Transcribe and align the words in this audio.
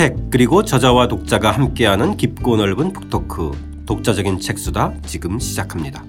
책 0.00 0.16
그리고 0.30 0.64
저자와 0.64 1.08
독자가 1.08 1.50
함께하는 1.50 2.16
깊고 2.16 2.56
넓은 2.56 2.94
book 2.94 3.39
talk 3.39 3.84
독자적인 3.84 4.40
책수다 4.40 4.94
지금 5.04 5.38
시작합니다. 5.38 6.02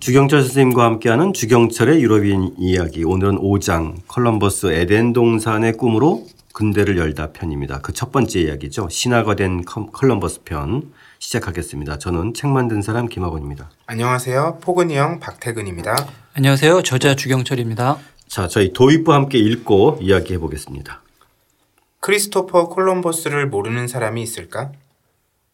주경철 0.00 0.42
선생님과 0.42 0.84
함께하는 0.84 1.32
주경철의 1.34 2.02
유럽인 2.02 2.56
이야기 2.58 3.04
오늘은 3.04 3.38
5장 3.38 3.98
컬럼버스 4.08 4.72
에덴 4.72 5.12
동산의 5.12 5.74
꿈으로 5.74 6.26
근대를 6.54 6.98
열다 6.98 7.30
편입니다. 7.30 7.78
그 7.82 7.92
첫 7.92 8.10
번째 8.10 8.40
이야기죠. 8.40 8.88
신화가 8.90 9.36
된 9.36 9.64
컬럼버스 9.64 10.42
편 10.42 10.90
시작하겠습니다. 11.18 11.98
저는 11.98 12.34
책 12.34 12.48
만든 12.50 12.82
사람 12.82 13.06
김학원입니다. 13.06 13.70
안녕하세요. 13.86 14.58
포근이 14.62 14.96
형 14.96 15.20
박태근입니다. 15.20 15.96
안녕하세요. 16.34 16.82
저자 16.82 17.14
주경철입니다. 17.14 17.98
자, 18.28 18.46
저희 18.48 18.72
도입부 18.72 19.12
함께 19.12 19.38
읽고 19.38 19.98
이야기해 20.00 20.38
보겠습니다. 20.38 21.02
크리스토퍼 22.00 22.68
콜럼버스를 22.68 23.48
모르는 23.48 23.88
사람이 23.88 24.22
있을까? 24.22 24.72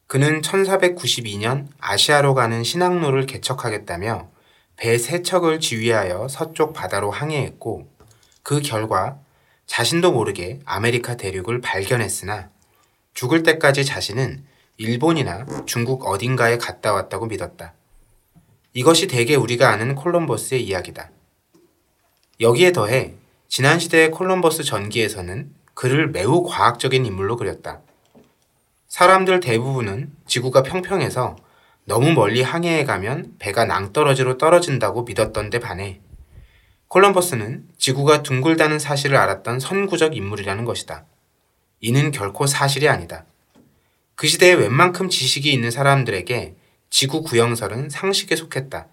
그는 0.07 0.43
1492년 0.43 1.69
아시아로 1.81 2.35
가는 2.35 2.63
신항로를 2.63 3.27
개척하겠다며 3.27 4.29
배 4.77 4.99
세 4.99 5.23
척을 5.23 5.61
지휘하여 5.61 6.27
서쪽 6.29 6.73
바다로 6.75 7.11
항해했고 7.11 7.89
그 8.43 8.61
결과 8.61 9.19
자신도 9.67 10.13
모르게 10.13 10.59
아메리카 10.67 11.17
대륙을 11.17 11.61
발견했으나 11.61 12.51
죽을 13.15 13.43
때까지 13.45 13.85
자신은 13.85 14.45
일본이나 14.77 15.47
중국 15.67 16.07
어딘가에 16.07 16.59
갔다 16.59 16.93
왔다고 16.93 17.27
믿었다. 17.27 17.75
이것이 18.73 19.07
대개 19.07 19.37
우리가 19.37 19.71
아는 19.71 19.95
콜럼버스의 19.95 20.65
이야기다. 20.65 21.11
여기에 22.41 22.73
더해 22.73 23.15
지난 23.47 23.79
시대의 23.79 24.11
콜럼버스 24.11 24.65
전기에서는 24.65 25.55
그를 25.75 26.11
매우 26.11 26.43
과학적인 26.43 27.07
인물로 27.07 27.37
그렸다. 27.37 27.83
사람들 28.89 29.39
대부분은 29.39 30.13
지구가 30.27 30.65
평평해서 30.65 31.37
너무 31.85 32.13
멀리 32.13 32.43
항해해 32.43 32.85
가면 32.85 33.35
배가 33.39 33.65
낭떠러지로 33.67 34.39
떨어진다고 34.39 35.05
믿었던 35.05 35.51
데 35.51 35.61
반해 35.61 36.01
콜럼버스는 36.89 37.69
지구가 37.79 38.25
둥글다는 38.25 38.81
사실을 38.81 39.17
알았던 39.19 39.61
선구적 39.61 40.17
인물이라는 40.17 40.65
것이다. 40.65 41.07
이는 41.81 42.11
결코 42.11 42.47
사실이 42.47 42.89
아니다. 42.89 43.25
그 44.17 44.27
시대에 44.29 44.55
웬만큼 44.55 45.09
지식이 45.09 45.53
있는 45.53 45.71
사람들에게 45.71 46.55
지구 46.91 47.23
구형설은 47.23 47.91
상식에 47.91 48.37
속했다. 48.37 48.87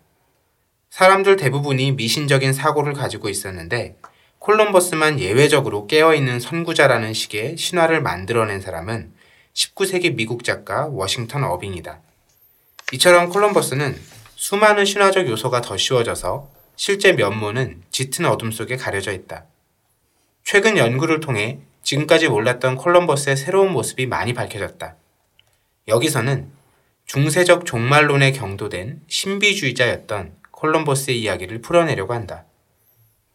사람들 0.90 1.36
대부분이 1.36 1.92
미신적인 1.94 2.54
사고를 2.54 2.94
가지고 2.94 3.30
있었는데 3.30 3.98
콜럼버스만 4.40 5.20
예외적으로 5.20 5.86
깨어있는 5.86 6.40
선구자라는 6.40 7.14
식의 7.14 7.58
신화를 7.58 8.02
만들어낸 8.02 8.60
사람은 8.60 9.14
19세기 9.54 10.16
미국 10.16 10.44
작가 10.44 10.88
워싱턴 10.88 11.44
어빙이다. 11.44 12.02
이처럼 12.94 13.30
콜럼버스는 13.30 13.96
수많은 14.36 14.86
신화적 14.86 15.30
요소가 15.30 15.62
더 15.62 15.78
씌워져서 15.78 16.50
실제 16.76 17.14
면모는 17.14 17.84
짙은 17.92 18.26
어둠 18.26 18.52
속에 18.52 18.76
가려져 18.76 19.12
있다. 19.12 19.46
최근 20.44 20.78
연구를 20.78 21.20
통해 21.20 21.60
지금까지 21.84 22.28
몰랐던 22.28 22.78
콜럼버스의 22.78 23.38
새로운 23.38 23.72
모습이 23.72 24.08
많이 24.08 24.34
밝혀졌다. 24.34 24.96
여기서는 25.88 26.50
중세적 27.06 27.66
종말론에 27.66 28.32
경도된 28.32 29.02
신비주의자였던 29.08 30.34
콜럼버스의 30.52 31.20
이야기를 31.22 31.62
풀어내려고 31.62 32.14
한다. 32.14 32.46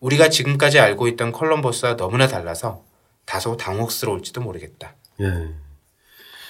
우리가 0.00 0.28
지금까지 0.28 0.78
알고 0.78 1.09
있던 1.09 1.32
콜럼버스와 1.32 1.97
너무나 1.97 2.26
달라서 2.26 2.84
다소 3.25 3.56
당혹스러울지도 3.56 4.41
모르겠다. 4.41 4.94
예. 5.20 5.48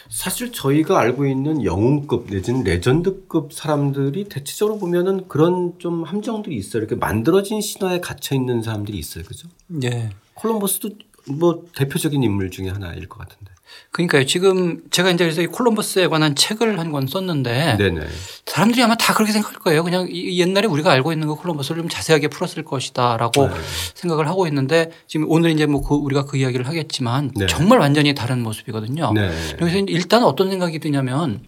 사실 0.08 0.52
저희가 0.52 1.00
알고 1.00 1.26
있는 1.26 1.64
영웅급 1.64 2.26
내지는 2.30 2.62
레전드급 2.62 3.52
사람들이 3.52 4.24
대체적으로 4.24 4.78
보면은 4.78 5.26
그런 5.26 5.78
좀 5.78 6.04
함정들이 6.04 6.54
있어요. 6.56 6.80
이렇게 6.80 6.94
만들어진 6.94 7.60
신화에 7.60 8.00
갇혀 8.00 8.36
있는 8.36 8.62
사람들이 8.62 8.98
있어요. 8.98 9.24
그죠? 9.24 9.48
네. 9.66 10.10
콜럼버스도 10.34 10.90
뭐 11.28 11.64
대표적인 11.74 12.22
인물 12.22 12.50
중에 12.50 12.68
하나일 12.68 13.08
것 13.08 13.18
같은데. 13.18 13.52
그러니까요. 13.92 14.26
지금 14.26 14.82
제가 14.90 15.10
이제 15.10 15.24
그래서 15.24 15.40
이 15.42 15.46
콜럼버스에 15.46 16.08
관한 16.08 16.34
책을 16.34 16.78
한 16.78 16.92
권 16.92 17.06
썼는데 17.06 17.76
네네. 17.78 18.00
사람들이 18.46 18.82
아마 18.82 18.94
다 18.94 19.12
그렇게 19.14 19.32
생각할 19.32 19.58
거예요. 19.60 19.82
그냥 19.82 20.08
옛날에 20.12 20.66
우리가 20.66 20.90
알고 20.92 21.12
있는 21.12 21.26
그 21.28 21.34
콜럼버스를 21.34 21.82
좀 21.82 21.88
자세하게 21.88 22.28
풀었을 22.28 22.64
것이다라고 22.64 23.48
네. 23.48 23.54
생각을 23.94 24.28
하고 24.28 24.46
있는데 24.46 24.90
지금 25.06 25.26
오늘 25.30 25.50
이제 25.50 25.66
뭐 25.66 25.80
그 25.82 25.94
우리가 25.94 26.24
그 26.26 26.36
이야기를 26.36 26.66
하겠지만 26.66 27.30
네. 27.34 27.46
정말 27.46 27.78
완전히 27.78 28.14
다른 28.14 28.42
모습이거든요. 28.42 29.12
네. 29.14 29.30
여기서 29.60 29.78
일단 29.88 30.22
어떤 30.24 30.50
생각이 30.50 30.78
드냐면 30.78 31.40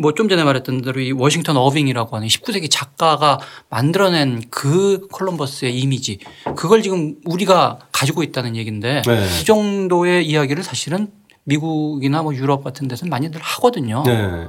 뭐 0.00 0.12
좀 0.12 0.28
전에 0.28 0.42
말했던 0.44 0.82
대로 0.82 1.00
이 1.00 1.12
워싱턴 1.12 1.56
어빙이라고 1.56 2.16
하는 2.16 2.28
19세기 2.28 2.68
작가가 2.70 3.38
만들어낸 3.68 4.42
그 4.50 5.06
콜럼버스의 5.12 5.78
이미지 5.78 6.18
그걸 6.56 6.82
지금 6.82 7.16
우리가 7.24 7.78
가지고 7.92 8.22
있다는 8.22 8.56
얘기인데 8.56 9.02
네. 9.06 9.40
이 9.40 9.44
정도의 9.44 10.26
이야기를 10.26 10.62
사실은 10.62 11.08
미국이나 11.44 12.22
뭐 12.22 12.34
유럽 12.34 12.64
같은 12.64 12.88
데서는 12.88 13.10
많이들 13.10 13.40
하거든요. 13.40 14.02
네. 14.04 14.46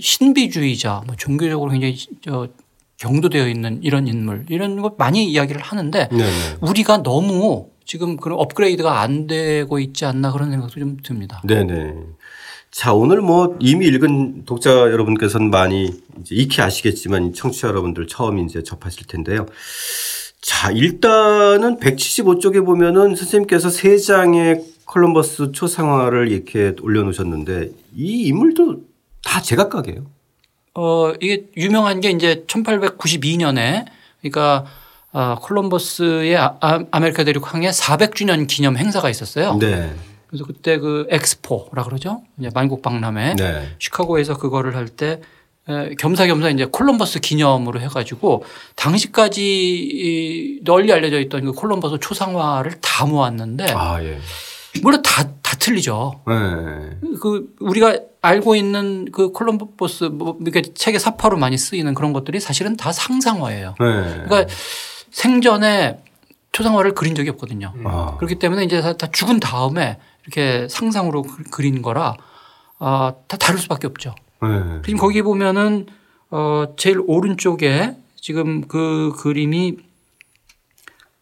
신비주의자, 0.00 1.02
뭐 1.06 1.16
종교적으로 1.16 1.70
굉장히 1.72 1.96
저 2.22 2.48
경도되어 2.96 3.48
있는 3.48 3.80
이런 3.82 4.06
인물 4.06 4.46
이런 4.48 4.80
것 4.80 4.94
많이 4.96 5.24
이야기를 5.26 5.60
하는데 5.60 6.08
네네. 6.08 6.56
우리가 6.60 7.02
너무 7.02 7.68
지금 7.84 8.16
그런 8.16 8.38
업그레이드가 8.38 9.00
안 9.00 9.26
되고 9.26 9.78
있지 9.78 10.04
않나 10.04 10.32
그런 10.32 10.50
생각도 10.50 10.78
좀 10.80 10.96
듭니다. 11.02 11.42
네네. 11.44 11.94
자, 12.74 12.92
오늘 12.92 13.20
뭐 13.20 13.56
이미 13.60 13.86
읽은 13.86 14.46
독자 14.46 14.72
여러분께서는 14.72 15.48
많이 15.48 15.92
이제 16.20 16.34
익히 16.34 16.60
아시겠지만 16.60 17.32
청취자 17.32 17.68
여러분들 17.68 18.08
처음 18.08 18.40
이제 18.40 18.64
접하실 18.64 19.06
텐데요. 19.06 19.46
자, 20.40 20.72
일단은 20.72 21.78
175쪽에 21.78 22.66
보면은 22.66 23.14
선생님께서 23.14 23.70
세 23.70 23.96
장의 23.96 24.64
콜럼버스 24.86 25.52
초상화를 25.52 26.32
이렇게 26.32 26.74
올려놓으셨는데 26.82 27.70
이 27.94 28.26
인물도 28.26 28.80
다 29.22 29.40
제각각이에요. 29.40 30.06
어, 30.74 31.12
이게 31.20 31.44
유명한 31.56 32.00
게 32.00 32.10
이제 32.10 32.44
1892년에 32.48 33.84
그러니까 34.20 34.64
아, 35.12 35.36
콜럼버스의 35.40 36.36
아, 36.36 36.56
아, 36.60 36.84
아메리카 36.90 37.22
대륙 37.22 37.54
항해 37.54 37.70
400주년 37.70 38.48
기념 38.48 38.76
행사가 38.76 39.10
있었어요. 39.10 39.58
네. 39.60 39.94
그래서 40.34 40.44
그때 40.46 40.78
그 40.78 41.06
엑스포라 41.10 41.84
그러죠. 41.84 42.22
이제 42.40 42.50
만국 42.52 42.82
박람회 42.82 43.36
네. 43.36 43.68
시카고에서 43.78 44.36
그거를 44.36 44.74
할 44.74 44.88
때 44.88 45.20
겸사겸사 45.98 46.50
이제 46.50 46.66
콜럼버스 46.66 47.20
기념으로 47.20 47.80
해가지고 47.80 48.44
당시까지 48.76 49.40
이 49.42 50.60
널리 50.64 50.92
알려져 50.92 51.20
있던 51.20 51.44
그 51.44 51.52
콜럼버스 51.52 52.00
초상화를 52.00 52.80
다 52.80 53.06
모았는데 53.06 53.72
아, 53.72 54.02
예. 54.02 54.18
물론 54.82 55.00
다, 55.02 55.22
다 55.40 55.56
틀리죠. 55.58 56.20
네. 56.26 56.34
그 57.22 57.54
우리가 57.60 57.98
알고 58.20 58.56
있는 58.56 59.10
그 59.10 59.30
콜럼버스 59.30 60.04
뭐 60.04 60.36
이렇게 60.42 60.62
책에 60.62 60.98
사파로 60.98 61.38
많이 61.38 61.56
쓰이는 61.56 61.94
그런 61.94 62.12
것들이 62.12 62.40
사실은 62.40 62.76
다 62.76 62.92
상상화예요. 62.92 63.76
네. 63.80 64.24
그러니까 64.26 64.46
생전에 65.12 65.98
초상화를 66.52 66.92
그린 66.94 67.14
적이 67.14 67.30
없거든요. 67.30 67.72
아. 67.84 68.16
그렇기 68.18 68.36
때문에 68.36 68.64
이제 68.64 68.80
다, 68.80 68.92
다 68.96 69.08
죽은 69.10 69.40
다음에 69.40 69.98
이렇게 70.26 70.66
상상으로 70.68 71.22
그- 71.22 71.42
그린 71.44 71.82
거라 71.82 72.14
아, 72.78 73.12
다 73.28 73.36
다를 73.36 73.58
수밖에 73.58 73.86
없죠. 73.86 74.14
네. 74.42 74.48
지금 74.84 74.98
거기 74.98 75.22
보면은 75.22 75.86
어 76.30 76.64
제일 76.76 77.00
오른쪽에 77.06 77.96
지금 78.16 78.66
그 78.66 79.12
그림이 79.18 79.76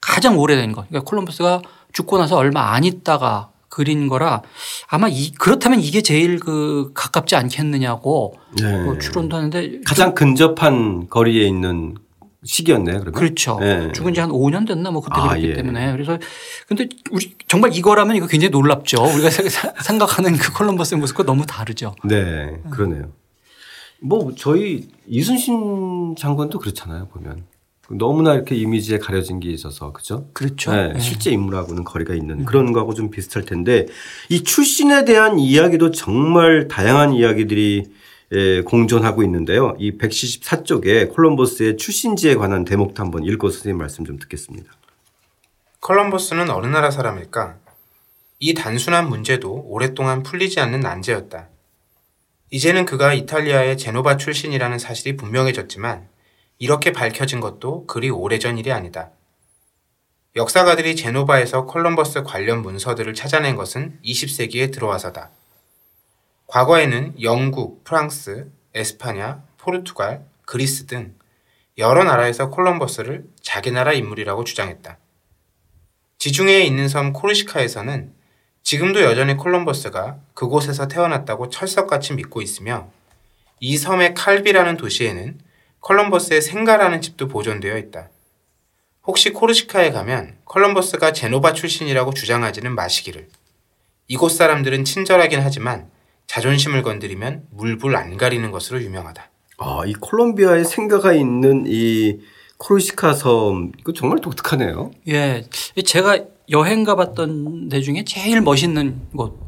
가장 0.01 0.39
오래된 0.39 0.73
거. 0.73 0.85
그러니까 0.89 1.09
콜럼버스가 1.09 1.63
죽고 1.93 2.19
나서 2.19 2.37
얼마 2.37 2.73
안 2.73 2.85
있다가 2.85 3.51
그린 3.69 4.09
거라 4.09 4.43
아마 4.89 5.09
이 5.09 5.33
그렇다면 5.33 5.81
이게 5.81 6.03
제일 6.03 6.39
그 6.41 6.91
가깝지 6.95 7.37
않겠느냐고 7.37 8.35
네. 8.61 8.83
뭐 8.83 8.99
추론도 8.99 9.37
하는데 9.37 9.81
가장 9.87 10.15
근접한 10.15 11.09
거리에 11.09 11.47
있는 11.47 11.97
시기였네요. 12.45 13.01
그러면. 13.01 13.13
그렇죠. 13.13 13.59
네. 13.61 13.93
죽은 13.93 14.15
지 14.15 14.21
한 14.21 14.31
5년 14.31 14.67
됐나 14.67 14.91
뭐 14.91 15.01
그때 15.01 15.15
아, 15.17 15.29
그랬기 15.29 15.49
예. 15.51 15.53
때문에 15.55 15.93
그래서 15.93 16.19
근데 16.69 16.89
우리 17.11 17.35
정말 17.49 17.75
이거라면 17.75 18.17
이거 18.17 18.27
굉장히 18.27 18.51
놀랍죠. 18.51 19.03
우리가 19.03 19.31
사- 19.31 19.73
생각하는 19.83 20.37
그 20.37 20.53
콜럼버스의 20.53 20.99
모습과 21.01 21.25
너무 21.25 21.47
다르죠. 21.47 21.95
네, 22.05 22.61
그러네요. 22.71 23.11
뭐 24.01 24.33
저희 24.37 24.89
이순신 25.07 26.17
장관도 26.19 26.59
그렇잖아요. 26.59 27.07
보면 27.09 27.45
너무나 27.91 28.35
이렇게 28.35 28.55
이미지에 28.57 28.99
가려진 28.99 29.39
게 29.39 29.51
있어서 29.51 29.93
그죠? 29.93 30.29
그렇죠. 30.33 30.73
네, 30.73 30.93
네. 30.95 30.99
실제 30.99 31.31
인물하고는 31.31 31.85
거리가 31.85 32.15
있는 32.15 32.45
그런 32.45 32.73
거하고 32.73 32.95
좀 32.95 33.11
비슷할 33.11 33.45
텐데 33.45 33.87
이 34.31 34.43
출신에 34.43 35.05
대한 35.05 35.39
이야기도 35.39 35.91
정말 35.91 36.69
다양한 36.69 37.13
이야기들이 37.13 37.85
예, 38.35 38.63
공존하고 38.63 39.23
있는데요. 39.25 39.77
이 39.79 39.99
174쪽에 39.99 41.13
콜럼버스의 41.13 41.77
출신지에 41.77 42.35
관한 42.35 42.65
대목도 42.65 43.03
한번 43.03 43.25
읽고 43.25 43.51
선생님 43.51 43.77
말씀 43.77 44.07
좀 44.07 44.19
듣겠습니다. 44.19 44.73
콜럼버스는 45.81 46.49
어느 46.49 46.67
나라 46.67 46.91
사람일까? 46.91 47.59
이 48.39 48.55
단순한 48.55 49.09
문제도 49.09 49.53
오랫동안 49.67 50.23
풀리지 50.23 50.61
않는 50.61 50.81
난제였다. 50.81 51.49
이제는 52.51 52.87
그가 52.87 53.13
이탈리아의 53.13 53.77
제노바 53.77 54.17
출신이라는 54.17 54.79
사실이 54.79 55.17
분명해졌지만 55.17 56.09
이렇게 56.59 56.93
밝혀진 56.93 57.41
것도 57.41 57.87
그리 57.87 58.09
오래전 58.09 58.57
일이 58.57 58.73
아니다. 58.73 59.11
역사가들이 60.37 60.97
제노바에서 60.97 61.67
콜럼버스 61.67 62.23
관련 62.23 62.63
문서들을 62.63 63.13
찾아낸 63.13 63.57
것은 63.57 63.99
20세기에 64.05 64.73
들어와서다. 64.73 65.31
과거에는 66.53 67.15
영국, 67.23 67.83
프랑스, 67.83 68.47
에스파냐, 68.75 69.43
포르투갈, 69.57 70.27
그리스 70.45 70.85
등 70.85 71.15
여러 71.79 72.05
나라에서 72.05 72.51
콜럼버스를 72.51 73.25
자기 73.41 73.71
나라 73.71 73.95
인물이라고 73.95 74.45
주장했다. 74.45 74.99
지중해에 76.19 76.65
있는 76.65 76.89
섬 76.89 77.15
코르시카에서는 77.15 78.13
지금도 78.65 79.01
여전히 79.01 79.35
콜럼버스가 79.39 80.19
그곳에서 80.35 80.89
태어났다고 80.89 81.49
철석같이 81.49 82.13
믿고 82.13 82.43
있으며 82.43 82.91
이 83.59 83.79
섬의 83.79 84.13
칼비라는 84.13 84.77
도시에는 84.77 85.39
콜럼버스의 85.81 86.43
생가라는 86.43 87.01
집도 87.01 87.29
보존되어 87.29 87.79
있다. 87.79 88.11
혹시 89.05 89.31
코르시카에 89.31 89.91
가면 89.91 90.37
콜럼버스가 90.45 91.15
제노바 91.15 91.55
출신이라고 91.55 92.13
주장하지는 92.13 92.75
마시기를. 92.75 93.31
이곳 94.07 94.33
사람들은 94.33 94.85
친절하긴 94.85 95.41
하지만 95.41 95.91
자존심을 96.27 96.83
건드리면 96.83 97.43
물불 97.51 97.95
안 97.97 98.17
가리는 98.17 98.51
것으로 98.51 98.83
유명하다. 98.83 99.31
아, 99.59 99.83
이 99.87 99.93
콜롬비아에 99.93 100.65
생가가 100.65 101.13
있는 101.13 101.65
이 101.67 102.19
코르시카 102.59 103.15
섬, 103.15 103.73
이거 103.79 103.93
정말 103.93 104.21
독특하네요. 104.21 104.91
예. 105.09 105.45
제가 105.85 106.21
여행 106.51 106.85
가봤던 106.85 107.69
데 107.69 107.81
중에 107.81 108.05
제일 108.05 108.41
멋있는 108.41 109.01
곳, 109.17 109.39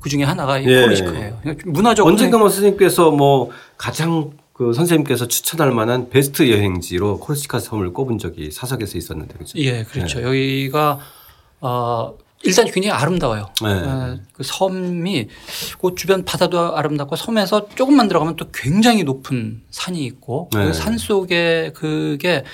그 0.00 0.08
중에 0.08 0.24
하나가 0.24 0.58
이 0.58 0.66
예. 0.66 0.82
코르시카예요. 0.82 1.38
그러니까 1.42 1.70
문화적으로. 1.70 2.10
언젠가 2.10 2.38
뭐 2.38 2.48
선생님께서 2.48 3.10
뭐 3.10 3.50
가장 3.76 4.32
그 4.52 4.72
선생님께서 4.72 5.28
추천할 5.28 5.72
만한 5.72 6.10
베스트 6.10 6.50
여행지로 6.50 7.18
코르시카 7.20 7.58
섬을 7.58 7.92
꼽은 7.92 8.18
적이 8.18 8.50
사석에서 8.50 8.98
있었는데 8.98 9.38
그죠? 9.38 9.58
예, 9.58 9.84
그렇죠. 9.84 10.22
여기가 10.22 10.98
어 11.60 12.14
일단 12.44 12.66
굉장히 12.66 12.90
아름다워요. 12.90 13.50
네. 13.62 13.68
어, 13.68 14.18
그 14.32 14.42
섬이 14.42 15.28
그 15.80 15.94
주변 15.96 16.24
바다도 16.24 16.76
아름답고 16.76 17.16
섬에서 17.16 17.68
조금만 17.74 18.08
들어가면 18.08 18.36
또 18.36 18.46
굉장히 18.52 19.04
높은 19.04 19.62
산이 19.70 20.04
있고 20.04 20.50
네. 20.52 20.66
그산 20.66 20.98
속에 20.98 21.72
그게 21.74 22.44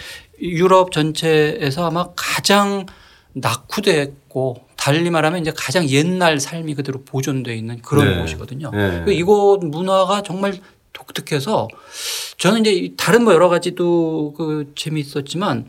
유럽 0.41 0.93
전체에서 0.93 1.87
아마 1.87 2.09
가장 2.15 2.87
낙후됐고 3.33 4.69
달리 4.77 5.11
말하면 5.11 5.41
이제 5.41 5.53
가장 5.57 5.89
옛날 5.89 6.39
삶이 6.39 6.75
그대로 6.75 7.03
보존돼 7.03 7.57
있는 7.57 7.81
그런 7.83 8.09
네. 8.09 8.21
곳이거든요. 8.21 8.71
네. 8.71 9.03
그 9.05 9.13
이곳 9.13 9.65
문화가 9.65 10.23
정말 10.23 10.55
독특해서 10.93 11.69
저는 12.39 12.65
이제 12.65 12.95
다른 12.97 13.25
뭐 13.25 13.33
여러 13.33 13.49
가지도 13.49 14.35
그 14.37 14.73
재미있었지만 14.77 15.67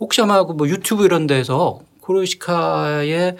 혹시 0.00 0.20
아마 0.20 0.44
그뭐 0.44 0.68
유튜브 0.68 1.04
이런 1.04 1.26
데서 1.26 1.80
코르시카의 2.02 3.36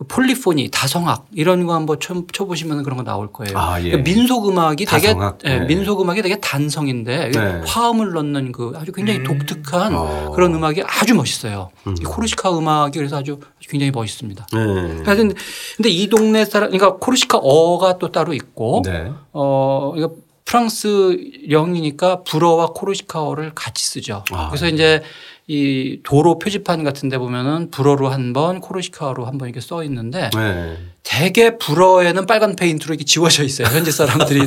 그 0.00 0.04
폴리포니 0.04 0.70
다성악 0.70 1.26
이런 1.34 1.66
거 1.66 1.74
한번 1.74 2.00
쳐, 2.00 2.22
쳐보시면 2.32 2.82
그런 2.84 2.96
거 2.96 3.04
나올 3.04 3.30
거예요. 3.32 3.56
아, 3.58 3.78
예. 3.80 3.90
그러니까 3.90 4.10
민속 4.10 4.48
음악이 4.48 4.86
되게? 4.86 5.14
예, 5.44 5.58
네. 5.58 5.66
민속 5.66 6.00
음악이 6.00 6.22
되게 6.22 6.40
단성인데 6.40 7.30
네. 7.32 7.62
화음을 7.66 8.12
넣는 8.12 8.52
그 8.52 8.72
아주 8.76 8.92
굉장히 8.92 9.18
음. 9.20 9.24
독특한 9.24 9.94
어. 9.94 10.32
그런 10.34 10.54
음악이 10.54 10.82
아주 10.86 11.14
멋있어요. 11.14 11.68
음. 11.86 11.96
이 12.00 12.02
코르시카 12.02 12.56
음악이 12.56 12.96
그래서 12.96 13.18
아주 13.18 13.40
굉장히 13.60 13.90
멋있습니다. 13.90 14.46
네. 14.54 15.02
하여튼 15.04 15.34
근데 15.76 15.90
이 15.90 16.08
동네 16.08 16.46
사람 16.46 16.70
그러니까 16.70 16.96
코르시카 16.96 17.36
어가 17.36 17.98
또 17.98 18.10
따로 18.10 18.32
있고 18.32 18.80
네. 18.86 19.12
어, 19.34 19.92
이거 19.96 20.14
프랑스 20.54 21.16
영이니까 21.48 22.24
불어와 22.24 22.72
코르시카어를 22.74 23.52
같이 23.54 23.84
쓰죠. 23.84 24.24
아, 24.32 24.48
그래서 24.48 24.66
이제 24.66 25.00
이 25.46 26.00
도로 26.02 26.40
표지판 26.40 26.82
같은 26.82 27.08
데 27.08 27.18
보면은 27.18 27.70
불어로 27.70 28.08
한 28.08 28.32
번, 28.32 28.60
코르시카어로 28.60 29.26
한 29.26 29.38
번 29.38 29.48
이렇게 29.48 29.60
써 29.60 29.84
있는데 29.84 30.28
네. 30.34 30.76
대개 31.04 31.56
불어에는 31.56 32.26
빨간 32.26 32.56
페인트로 32.56 32.94
이렇게 32.94 33.04
지워져 33.04 33.44
있어요. 33.44 33.68
현지 33.72 33.92
사람들이. 33.92 34.40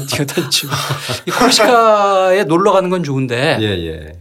이 1.25 1.31
코르시카에 1.31 2.43
놀러 2.43 2.73
가는 2.73 2.89
건 2.89 3.03
좋은데 3.05 3.57
예, 3.61 3.65
예. 3.65 4.11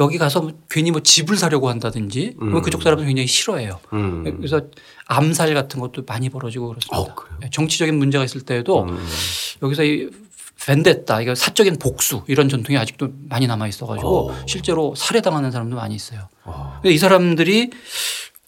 여기 0.00 0.18
가서 0.18 0.40
뭐 0.40 0.52
괜히 0.68 0.90
뭐 0.90 1.00
집을 1.00 1.36
사려고 1.36 1.68
한다든지 1.68 2.34
음. 2.42 2.60
그쪽 2.60 2.82
사람들 2.82 3.06
굉장히 3.06 3.28
싫어해요. 3.28 3.78
음. 3.92 4.24
그래서 4.38 4.62
암살 5.06 5.54
같은 5.54 5.78
것도 5.78 6.02
많이 6.08 6.28
벌어지고 6.28 6.70
그렇습니다. 6.70 6.98
어, 6.98 7.14
그래요? 7.14 7.50
정치적인 7.52 7.94
문제가 7.96 8.24
있을 8.24 8.40
때에도 8.40 8.82
음. 8.82 8.98
여기서 9.62 9.84
이 9.84 10.10
벤데타, 10.66 11.20
이거 11.22 11.34
사적인 11.34 11.78
복수 11.78 12.22
이런 12.26 12.48
전통이 12.48 12.76
아직도 12.78 13.08
많이 13.28 13.46
남아 13.46 13.68
있어가지고 13.68 14.30
어. 14.30 14.36
실제로 14.46 14.94
살해당하는 14.96 15.50
사람도 15.50 15.76
많이 15.76 15.94
있어요. 15.94 16.28
어. 16.44 16.78
근데 16.82 16.94
이 16.94 16.98
사람들이 16.98 17.70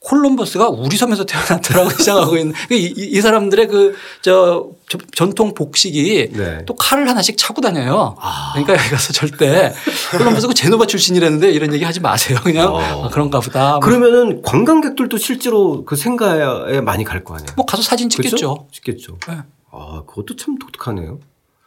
콜럼버스가 0.02 0.70
우리 0.70 0.96
섬에서 0.96 1.24
태어났더라고 1.26 1.90
생각하고 2.02 2.38
있는 2.38 2.54
이, 2.70 2.76
이, 2.76 2.94
이 2.96 3.20
사람들의 3.20 3.66
그 3.68 3.94
저 4.22 4.66
전통 5.14 5.54
복식이 5.54 6.30
네. 6.32 6.64
또 6.66 6.74
칼을 6.74 7.08
하나씩 7.08 7.36
차고 7.38 7.60
다녀요. 7.60 8.16
아. 8.18 8.50
그러니까 8.54 8.74
여기 8.74 8.88
가서 8.90 9.12
절대 9.12 9.72
콜럼버스가 10.18 10.52
제노바 10.54 10.86
출신이라는데 10.86 11.52
이런 11.52 11.72
얘기 11.74 11.84
하지 11.84 12.00
마세요. 12.00 12.38
그냥 12.42 12.74
어. 12.74 13.04
아, 13.04 13.08
그런가 13.08 13.40
보다. 13.40 13.72
뭐, 13.72 13.80
그러면은 13.80 14.42
관광객들도 14.42 15.16
실제로 15.18 15.84
그 15.84 15.96
생가에 15.96 16.80
많이 16.80 17.04
갈 17.04 17.22
거 17.22 17.34
아니에요? 17.34 17.50
뭐 17.56 17.66
가서 17.66 17.82
사진 17.82 18.08
찍겠죠. 18.10 18.30
그죠? 18.34 18.68
찍겠죠. 18.72 19.18
네. 19.28 19.38
아, 19.70 20.02
그것도 20.06 20.36
참 20.36 20.58
독특하네요. 20.58 21.20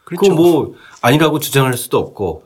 그렇죠. 0.04 0.20
그거 0.30 0.34
뭐 0.34 0.74
아니라고 1.00 1.38
주장할 1.38 1.74
수도 1.74 1.98
없고 1.98 2.44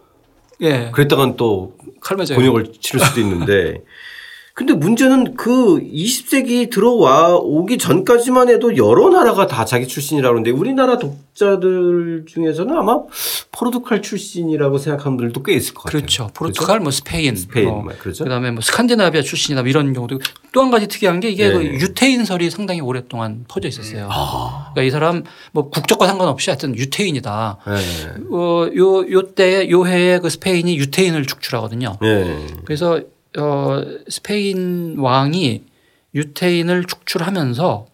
예. 0.61 0.91
그랬다간 0.91 1.37
또 1.37 1.73
칼 2.01 2.17
맞아요. 2.17 2.37
곤욕을 2.37 2.73
치를 2.81 3.01
수도 3.05 3.21
있는데 3.21 3.83
근데 4.59 4.75
문제는 4.75 5.37
그 5.37 5.79
20세기 5.79 6.69
들어와 6.69 7.37
오기 7.37 7.79
전까지만 7.79 8.49
해도 8.49 8.77
여러 8.77 9.09
나라가 9.09 9.47
다 9.47 9.65
자기 9.65 9.87
출신이라고 9.87 10.33
그러는데 10.33 10.51
우리나라 10.51 10.99
독자들 10.99 12.25
중에서는 12.27 12.77
아마 12.77 12.99
포르투갈 13.53 14.03
출신이라고 14.03 14.79
생각하는 14.79 15.17
분들도 15.17 15.45
꽤 15.45 15.55
있을 15.55 15.75
것 15.75 15.85
같아요. 15.85 16.01
그렇죠. 16.01 16.31
포르투갈, 16.35 16.81
뭐 16.81 16.91
스페인, 16.91 17.37
스페인, 17.37 17.69
뭐뭐 17.69 17.93
그렇죠. 18.01 18.25
그다음에 18.25 18.51
뭐 18.51 18.61
스칸디나비아 18.61 19.23
출신이다 19.23 19.63
뭐 19.63 19.69
이런 19.69 19.93
경우도 19.93 20.19
또 20.51 20.63
한 20.63 20.73
가지 20.73 20.89
특이한 20.89 21.21
게 21.21 21.31
이게 21.31 21.51
네. 21.51 21.55
그 21.55 21.65
유태인설이 21.65 22.51
상당히 22.51 22.81
오랫동안 22.81 23.45
퍼져 23.47 23.69
있었어요. 23.69 24.09
아. 24.11 24.73
그러니까 24.73 24.83
이 24.83 24.91
사람 24.91 25.23
뭐 25.53 25.71
국적과 25.71 26.09
상관없이 26.09 26.51
하여튼 26.51 26.75
유태인이다. 26.75 27.59
네. 27.65 28.25
어, 28.33 28.69
요, 28.77 29.09
요 29.09 29.23
때, 29.37 29.71
요 29.71 29.87
해에 29.87 30.19
그 30.19 30.29
스페인이 30.29 30.77
유태인을 30.79 31.27
축출하거든요. 31.27 31.99
네. 32.03 32.47
그래서 32.65 33.01
어, 33.39 33.85
스페인 34.09 34.97
왕이 34.99 35.63
유태인을 36.15 36.85
축출하면서 36.85 37.87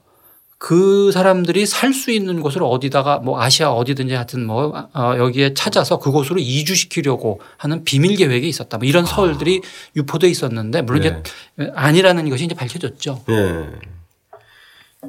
그 0.58 1.12
사람들이 1.12 1.66
살 1.66 1.92
수 1.92 2.10
있는 2.10 2.40
곳을 2.40 2.62
어디다가 2.62 3.18
뭐 3.18 3.40
아시아 3.40 3.70
어디든지 3.70 4.14
하여튼 4.14 4.46
뭐 4.46 4.88
어, 4.94 5.14
여기에 5.18 5.52
찾아서 5.54 5.98
그곳으로 5.98 6.40
이주시키려고 6.40 7.40
하는 7.58 7.84
비밀 7.84 8.16
계획이 8.16 8.48
있었다. 8.48 8.78
뭐 8.78 8.88
이런 8.88 9.04
설들이 9.04 9.60
유포돼 9.94 10.28
있었는데 10.28 10.82
물론 10.82 11.02
네. 11.02 11.22
이제 11.58 11.70
아니라는 11.74 12.30
것이 12.30 12.44
이제 12.44 12.54
밝혀졌죠. 12.54 13.24
네. 13.26 13.66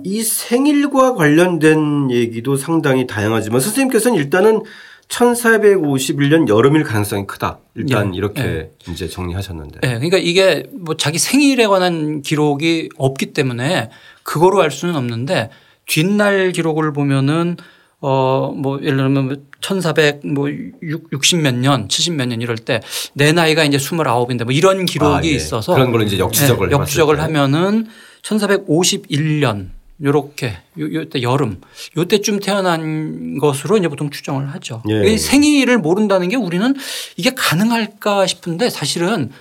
이 0.03 0.21
생일과 0.23 1.15
관련된 1.15 2.11
얘기도 2.11 2.57
상당히 2.57 3.07
다양하지만 3.07 3.61
선생님께서는 3.61 4.17
일단은 4.17 4.61
1451년 5.09 6.47
여름일 6.49 6.83
가능성이 6.83 7.25
크다. 7.27 7.59
일단 7.75 8.13
예. 8.13 8.17
이렇게 8.17 8.41
예. 8.43 8.71
이제 8.91 9.07
정리하셨는데. 9.07 9.79
네, 9.81 9.87
그러니까 9.95 10.17
이게 10.17 10.67
뭐 10.73 10.97
자기 10.97 11.17
생일에 11.19 11.67
관한 11.67 12.21
기록이 12.21 12.89
없기 12.97 13.33
때문에 13.33 13.89
그거로 14.23 14.61
알 14.61 14.71
수는 14.71 14.95
없는데 14.95 15.49
뒷날 15.85 16.51
기록을 16.51 16.93
보면은 16.93 17.57
어 18.01 18.51
뭐 18.55 18.79
예를 18.83 18.97
들면 18.97 19.45
1400뭐 19.61 20.73
60몇 21.13 21.55
년, 21.55 21.87
70몇 21.87 22.27
년 22.27 22.41
이럴 22.41 22.57
때 22.57 22.81
내 23.13 23.31
나이가 23.31 23.63
이제 23.63 23.77
29인데 23.77 24.43
뭐 24.43 24.51
이런 24.53 24.85
기록이 24.85 25.27
아, 25.27 25.31
예. 25.31 25.35
있어서 25.35 25.73
그런 25.73 25.91
걸로 25.91 26.03
이제 26.03 26.19
역추적을 26.19 26.69
네, 26.69 26.73
역추적을. 26.73 27.19
하면은 27.21 27.87
1451년 28.21 29.69
요렇게 30.03 30.57
요, 30.79 30.93
요때 30.93 31.21
여름 31.21 31.61
요때쯤 31.95 32.39
태어난 32.39 33.37
것으로 33.37 33.77
이제 33.77 33.87
보통 33.87 34.09
추정을 34.09 34.53
하죠. 34.53 34.83
예. 34.89 35.13
이 35.13 35.17
생일을 35.17 35.77
모른다는 35.77 36.29
게 36.29 36.35
우리는 36.35 36.75
이게 37.15 37.31
가능할까 37.33 38.27
싶은데 38.27 38.69
사실은 38.69 39.31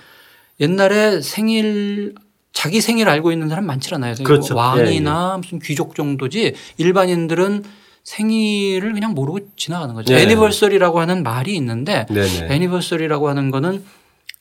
옛날에 0.59 1.21
생일 1.21 2.15
자기 2.53 2.79
생일 2.79 3.09
알고 3.09 3.33
있는 3.33 3.49
사람 3.49 3.65
많지 3.65 3.93
않아요. 3.95 4.15
그렇죠. 4.23 4.55
왕이나 4.55 5.37
무슨 5.41 5.59
귀족 5.59 5.93
정도지 5.93 6.53
일반인들은 6.77 7.63
생일을 8.03 8.93
그냥 8.93 9.13
모르고 9.13 9.39
지나가는 9.57 9.93
거죠. 9.93 10.13
네. 10.13 10.21
애니버서리라고 10.21 10.99
하는 11.01 11.23
말이 11.23 11.55
있는데 11.55 12.05
네네. 12.07 12.53
애니버서리라고 12.53 13.27
하는 13.27 13.51
거는 13.51 13.83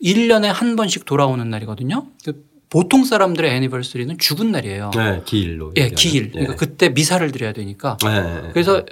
1년에 0.02 0.44
한 0.44 0.76
번씩 0.76 1.06
돌아오는 1.06 1.49
날이거든요. 1.49 2.06
그 2.25 2.53
보통 2.75 3.04
사람들의 3.04 3.49
애니버서리는 3.52 4.19
죽은 4.19 4.50
날이에요. 4.50 4.90
네, 4.97 5.23
기일로. 5.25 5.75
예, 5.76 5.83
얘기하는. 5.83 5.95
기일. 5.95 6.33
그러니까 6.33 6.57
그때 6.57 6.88
미사를 6.88 7.31
드려야 7.31 7.52
되니까. 7.52 7.97
네. 8.02 8.50
그래서 8.52 8.85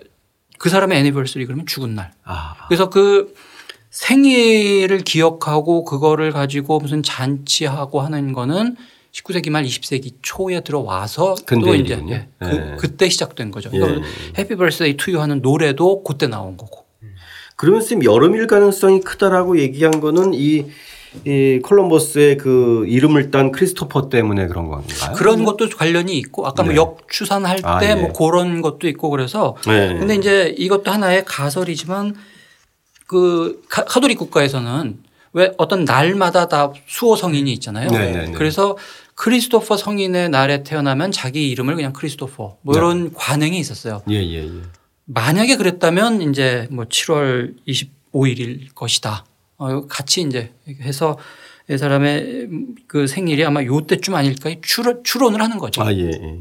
그 0.56 0.68
사람의 0.68 1.00
anniversary 1.00 1.46
그러면 1.46 1.66
죽은 1.66 1.96
날. 1.96 2.12
아, 2.22 2.54
그래서 2.68 2.88
그 2.90 3.34
생일을 3.90 4.98
기억하고 4.98 5.84
그거를 5.84 6.30
가지고 6.30 6.78
무슨 6.78 7.02
잔치하고 7.02 8.00
하는 8.00 8.32
거는 8.32 8.76
19세기 9.10 9.50
말 9.50 9.64
20세기 9.64 10.14
초에 10.22 10.60
들어와서 10.60 11.34
또 11.44 11.74
이제. 11.74 12.00
예, 12.08 12.28
그, 12.38 12.44
네. 12.44 12.76
그때 12.78 13.08
시작된 13.08 13.50
거죠. 13.50 13.68
예. 13.74 13.80
그러니까 13.80 14.06
Happy 14.38 14.54
Birthday 14.54 14.96
to 14.96 15.06
You 15.06 15.20
하는 15.20 15.42
노래도 15.42 16.04
그때 16.04 16.28
나온 16.28 16.56
거고. 16.56 16.84
그러면 17.56 17.80
선생님 17.80 18.08
여름일 18.08 18.46
가능성이 18.46 19.00
크다라고 19.00 19.58
얘기한 19.58 20.00
거는 20.00 20.34
이, 20.34 20.66
이 21.26 21.60
콜럼버스의 21.62 22.38
그 22.38 22.84
이름을 22.88 23.30
딴 23.30 23.52
크리스토퍼 23.52 24.08
때문에 24.08 24.46
그런 24.46 24.68
건가요? 24.68 25.14
그런 25.14 25.44
것도 25.44 25.68
관련이 25.68 26.16
있고 26.18 26.46
아까 26.46 26.62
뭐 26.62 26.72
네. 26.72 26.76
역추산할 26.78 27.58
아, 27.64 27.78
때 27.78 27.90
예. 27.90 27.94
뭐 27.94 28.12
그런 28.12 28.62
것도 28.62 28.88
있고 28.88 29.10
그래서 29.10 29.56
네. 29.66 29.96
근데 29.98 30.14
이제 30.14 30.54
이것도 30.56 30.90
하나의 30.90 31.24
가설이지만 31.24 32.14
그 33.06 33.62
카- 33.68 33.84
카톨릭 33.84 34.18
국가에서는 34.18 34.98
왜 35.34 35.52
어떤 35.58 35.84
날마다 35.84 36.48
다 36.48 36.72
수호 36.86 37.16
성인이 37.16 37.52
있잖아요. 37.54 37.90
네, 37.90 38.12
네, 38.12 38.26
네. 38.26 38.32
그래서 38.32 38.76
크리스토퍼 39.14 39.76
성인의 39.76 40.30
날에 40.30 40.62
태어나면 40.62 41.12
자기 41.12 41.50
이름을 41.50 41.76
그냥 41.76 41.92
크리스토퍼 41.92 42.56
뭐 42.62 42.74
이런 42.74 43.12
관행이 43.12 43.58
있었어요. 43.58 44.02
예, 44.10 44.14
예, 44.16 44.44
예. 44.44 44.50
만약에 45.04 45.56
그랬다면 45.56 46.22
이제 46.22 46.66
뭐 46.70 46.84
7월 46.86 47.54
25일일 47.68 48.74
것이다. 48.74 49.24
어, 49.62 49.86
같이 49.86 50.22
이제 50.22 50.52
해서 50.80 51.18
이 51.70 51.78
사람의 51.78 52.48
그 52.86 53.06
생일이 53.06 53.44
아마 53.44 53.62
요때쯤 53.62 54.14
아닐까 54.14 54.50
추론, 54.62 55.02
추론을 55.04 55.40
하는 55.40 55.58
거죠. 55.58 55.82
아, 55.82 55.92
예, 55.92 56.08
예. 56.08 56.38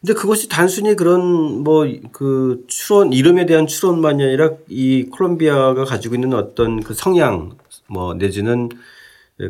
근데 0.00 0.14
그것이 0.14 0.48
단순히 0.48 0.96
그런 0.96 1.62
뭐 1.62 1.86
그 2.12 2.64
추론 2.68 3.12
이름에 3.12 3.46
대한 3.46 3.66
추론만이 3.66 4.22
아니라 4.22 4.50
이 4.68 5.06
콜롬비아가 5.10 5.84
가지고 5.84 6.16
있는 6.16 6.34
어떤 6.34 6.82
그 6.82 6.92
성향 6.92 7.56
뭐 7.86 8.14
내지는 8.14 8.68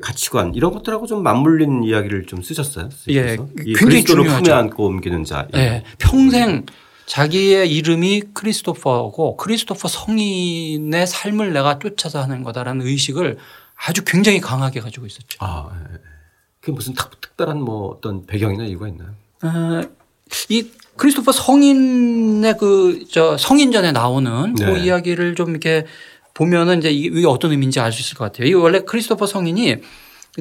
가치관 0.01 0.55
이런 0.55 0.73
것들하고 0.73 1.07
좀 1.07 1.23
맞물린 1.23 1.83
이야기를 1.85 2.27
좀 2.27 2.43
쓰셨어요. 2.43 2.89
예, 3.09 3.23
그래서 3.23 3.49
이 3.61 3.75
굉장히 3.75 3.75
그리스도를 3.75 4.25
중요하죠. 4.25 4.45
품에 4.45 4.55
안고 4.57 4.87
옮기는 4.87 5.25
자. 5.25 5.49
예, 5.55 5.83
평생 5.99 6.65
자기의 7.13 7.71
이름이 7.71 8.23
크리스토퍼고 8.33 9.37
크리스토퍼 9.37 9.87
성인의 9.87 11.07
삶을 11.07 11.53
내가 11.53 11.79
쫓아서 11.79 12.23
하는 12.23 12.43
거다라는 12.43 12.87
의식을 12.87 13.37
아주 13.87 14.03
굉장히 14.07 14.41
강하게 14.41 14.81
가지고 14.81 15.05
있었죠. 15.05 15.37
아, 15.41 15.69
예, 15.75 15.93
예. 15.93 15.99
그게 16.61 16.73
무슨 16.73 16.95
특, 16.95 17.21
특별한 17.21 17.61
뭐 17.61 17.89
어떤 17.89 18.25
배경이나 18.25 18.65
이유가 18.65 18.89
있나요? 18.89 19.11
어, 19.43 19.83
이 20.49 20.71
크리스토퍼 20.97 21.33
성인의 21.33 22.57
그 22.57 23.05
저 23.11 23.37
성인전에 23.37 23.93
나오는 23.93 24.55
그 24.55 24.63
네. 24.63 24.85
이야기를 24.85 25.35
좀 25.35 25.51
이렇게 25.51 25.85
보면은 26.33 26.79
이제 26.79 26.91
이게 26.91 27.27
어떤 27.27 27.51
의미인지 27.51 27.79
알 27.79 27.93
수 27.93 28.01
있을 28.01 28.17
것 28.17 28.25
같아요. 28.25 28.49
이 28.49 28.55
원래 28.55 28.81
크리스토퍼 28.81 29.27
성인이 29.27 29.77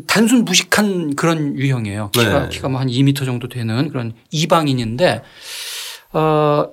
단순 0.07 0.45
무식한 0.45 1.15
그런 1.17 1.57
유형이에요. 1.57 2.11
키가 2.11 2.43
네. 2.43 2.49
키가 2.49 2.69
뭐한 2.69 2.87
2미터 2.87 3.25
정도 3.25 3.49
되는 3.49 3.89
그런 3.89 4.13
이방인인데 4.31 5.21
어, 6.13 6.65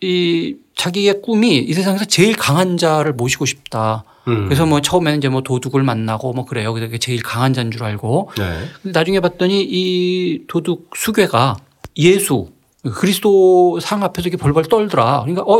이 0.00 0.56
자기의 0.76 1.22
꿈이 1.22 1.56
이 1.58 1.72
세상에서 1.72 2.04
제일 2.04 2.36
강한 2.36 2.76
자를 2.76 3.12
모시고 3.12 3.46
싶다. 3.46 4.04
음. 4.28 4.44
그래서 4.46 4.66
뭐 4.66 4.80
처음에는 4.80 5.18
이제 5.18 5.28
뭐 5.28 5.40
도둑을 5.42 5.82
만나고 5.82 6.32
뭐 6.32 6.44
그래요. 6.44 6.74
그게 6.74 6.98
제일 6.98 7.22
강한 7.22 7.52
자인 7.52 7.70
줄 7.70 7.82
알고 7.82 8.30
네. 8.36 8.44
근데 8.82 8.98
나중에 8.98 9.20
봤더니 9.20 9.62
이 9.62 10.44
도둑 10.48 10.90
수괴가 10.96 11.56
예수 11.96 12.48
그리스도 12.94 13.80
상 13.80 14.02
앞에서 14.02 14.28
이렇게 14.28 14.40
벌벌 14.40 14.64
떨더라. 14.64 15.22
그러니까 15.24 15.42
어 15.42 15.58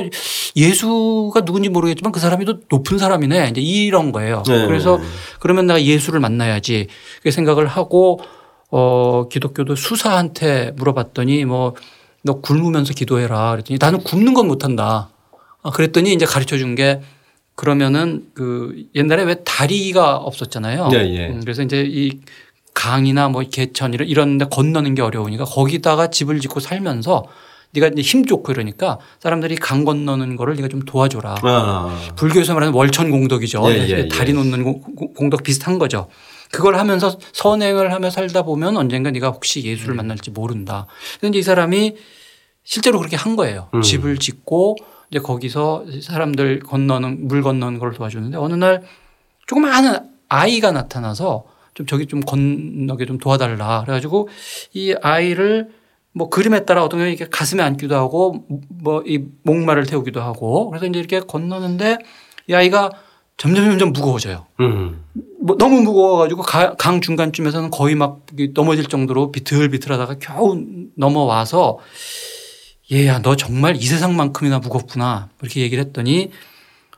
예수가 0.54 1.44
누군지 1.44 1.68
모르겠지만 1.68 2.12
그 2.12 2.20
사람이 2.20 2.44
더 2.44 2.58
높은 2.70 2.98
사람이네. 2.98 3.48
이제 3.50 3.60
이런 3.60 4.12
거예요. 4.12 4.42
네. 4.46 4.66
그래서 4.66 5.00
그러면 5.40 5.66
내가 5.66 5.82
예수를 5.82 6.20
만나야지. 6.20 6.88
그 7.22 7.30
생각을 7.30 7.66
하고 7.66 8.20
어 8.70 9.28
기독교도 9.28 9.76
수사한테 9.76 10.72
물어봤더니 10.76 11.44
뭐 11.44 11.74
너 12.26 12.40
굶으면서 12.40 12.92
기도해라. 12.92 13.52
그랬더니 13.52 13.78
나는 13.80 14.00
굶는 14.04 14.34
건 14.34 14.46
못한다. 14.48 15.08
아, 15.62 15.70
그랬더니 15.70 16.12
이제 16.12 16.26
가르쳐 16.26 16.58
준 16.58 16.74
게 16.74 17.00
그러면은 17.54 18.26
그 18.34 18.84
옛날에 18.94 19.22
왜 19.22 19.36
다리가 19.42 20.16
없었잖아요. 20.16 20.88
네, 20.88 21.14
예. 21.14 21.28
음, 21.28 21.40
그래서 21.40 21.62
이제 21.62 21.82
이 21.88 22.18
강이나 22.74 23.30
뭐 23.30 23.42
개천 23.50 23.94
이런 23.94 24.36
데 24.36 24.44
건너는 24.50 24.94
게 24.94 25.00
어려우니까 25.00 25.44
거기다가 25.46 26.10
집을 26.10 26.40
짓고 26.40 26.60
살면서 26.60 27.24
네가 27.72 27.88
이제 27.88 28.02
힘 28.02 28.26
좋고 28.26 28.52
이러니까 28.52 28.98
사람들이 29.20 29.56
강 29.56 29.84
건너는 29.84 30.36
거를 30.36 30.56
네가 30.56 30.68
좀 30.68 30.80
도와줘라. 30.82 31.36
아, 31.42 31.98
불교에서 32.16 32.52
말하는 32.52 32.74
월천 32.74 33.10
공덕이죠. 33.10 33.62
예, 33.70 33.78
예, 33.78 33.88
예. 33.88 34.08
다리 34.08 34.34
놓는 34.34 34.62
공- 34.62 34.80
공- 34.94 35.14
공덕 35.14 35.42
비슷한 35.42 35.78
거죠. 35.78 36.08
그걸 36.52 36.76
하면서 36.76 37.16
선행을 37.32 37.92
하며 37.92 38.10
살다 38.10 38.42
보면 38.42 38.76
언젠가 38.76 39.10
네가 39.10 39.30
혹시 39.30 39.64
예수를 39.64 39.94
음. 39.94 39.96
만날지 39.96 40.30
모른다. 40.30 40.86
그런데 41.20 41.38
이 41.38 41.42
사람이 41.42 41.96
실제로 42.66 42.98
그렇게 42.98 43.16
한 43.16 43.36
거예요. 43.36 43.68
음. 43.74 43.80
집을 43.80 44.18
짓고 44.18 44.76
이제 45.10 45.20
거기서 45.20 45.84
사람들 46.02 46.58
건너는 46.60 47.28
물 47.28 47.40
건너는 47.42 47.78
걸 47.78 47.92
도와주는데 47.92 48.36
어느 48.36 48.54
날 48.54 48.82
조그마한 49.46 50.10
아이가 50.28 50.72
나타나서 50.72 51.44
좀 51.74 51.86
저기 51.86 52.06
좀 52.06 52.20
건너게 52.20 53.06
좀 53.06 53.18
도와달라. 53.18 53.82
그래가지고 53.82 54.28
이 54.74 54.94
아이를 55.00 55.70
뭐 56.12 56.28
그림에 56.28 56.64
따라 56.64 56.82
어떤 56.82 56.98
경우 56.98 57.08
이렇게 57.08 57.28
가슴에 57.30 57.62
안기도 57.62 57.94
하고 57.94 58.44
뭐 58.68 59.02
이 59.06 59.20
목마를 59.44 59.86
태우기도 59.86 60.20
하고 60.20 60.68
그래서 60.70 60.86
이제 60.86 60.98
이렇게 60.98 61.20
건너는데 61.20 61.98
이 62.48 62.54
아이가 62.54 62.90
점점 63.36 63.66
점점 63.66 63.92
무거워져요. 63.92 64.46
음. 64.60 65.04
뭐 65.40 65.56
너무 65.56 65.82
무거워가지고 65.82 66.42
가- 66.42 66.74
강 66.76 67.00
중간쯤에서는 67.00 67.70
거의 67.70 67.94
막 67.94 68.22
넘어질 68.54 68.86
정도로 68.86 69.30
비틀비틀하다가 69.30 70.16
겨우 70.18 70.58
넘어와서 70.96 71.78
얘야 72.92 73.20
너 73.20 73.34
정말 73.36 73.76
이 73.76 73.80
세상만큼이나 73.82 74.60
무겁구나 74.60 75.28
이렇게 75.42 75.60
얘기를 75.60 75.82
했더니 75.84 76.30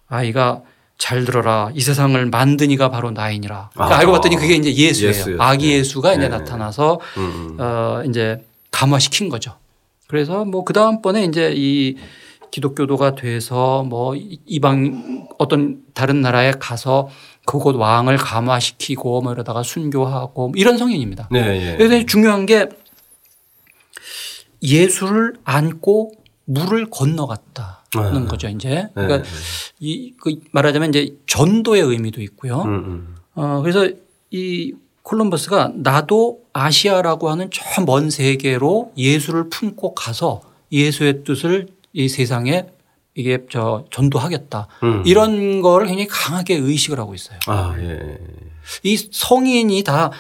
아이가 0.09 0.63
잘 0.99 1.25
들어라 1.25 1.71
이 1.75 1.81
세상을 1.81 2.27
만든 2.27 2.71
이가 2.71 2.91
바로 2.91 3.11
나이니라. 3.11 3.71
그러니까 3.73 3.97
아. 3.97 3.99
알고 4.01 4.13
봤더니 4.13 4.37
그게 4.37 4.55
이제 4.57 4.75
예수예요. 4.75 5.11
예수였어요. 5.11 5.37
아기 5.43 5.69
네. 5.69 5.75
예수가 5.79 6.13
이제 6.15 6.23
네. 6.23 6.29
나타나서 6.29 7.01
음, 7.17 7.23
음. 7.23 7.57
어 7.61 8.03
이제 8.05 8.45
감화시킨 8.71 9.29
거죠. 9.29 9.55
그래서 10.09 10.45
뭐 10.45 10.65
그 10.65 10.73
다음번에 10.73 11.25
이제 11.25 11.53
이 11.55 11.97
기독교도가 12.51 13.15
돼서 13.15 13.85
뭐 13.85 14.15
이방 14.17 15.29
어떤 15.39 15.83
다른 15.95 16.21
나라에 16.23 16.53
가서 16.59 17.09
그곳 17.47 17.77
왕을 17.77 18.17
감화시키고 18.17 19.21
뭐 19.23 19.33
이러다가 19.33 19.63
순교하고 19.63 20.49
뭐 20.49 20.53
이런 20.57 20.77
성인입니다. 20.79 21.29
네, 21.31 21.73
예. 21.73 21.77
그래서 21.77 22.05
중요한 22.07 22.47
게 22.47 22.69
예수를 24.63 25.35
안고 25.45 26.13
물을 26.45 26.89
건너갔다는 26.91 28.25
아. 28.25 28.27
거죠. 28.27 28.49
이제 28.49 28.69
네. 28.69 28.89
그러니까 28.95 29.29
이그 29.81 30.41
말하자면 30.53 30.89
이제 30.91 31.15
전도의 31.27 31.83
의미도 31.83 32.23
있고요. 32.23 32.63
음, 32.63 32.75
음. 32.75 33.17
어, 33.35 33.61
그래서 33.63 33.89
이 34.31 34.75
콜럼버스가 35.03 35.73
나도 35.77 36.41
아시아라고 36.53 37.31
하는 37.31 37.51
저 37.51 37.83
먼 37.85 38.11
세계로 38.11 38.93
예수를 38.97 39.49
품고 39.51 39.95
가서 39.95 40.41
예수의 40.73 41.25
뜻을 41.25 41.69
이 41.93 42.09
세상에 42.09 42.67
이게 43.15 43.45
저 43.51 43.85
전도하겠다. 43.91 44.69
음. 44.83 45.03
이런 45.07 45.61
거를 45.63 45.87
굉장히 45.87 46.07
강하게 46.09 46.55
의식을 46.57 46.99
하고 46.99 47.15
있어요. 47.15 47.39
아, 47.47 47.75
예. 47.79 48.19
이 48.83 48.97
성인이 48.97 49.83
다 49.83 50.11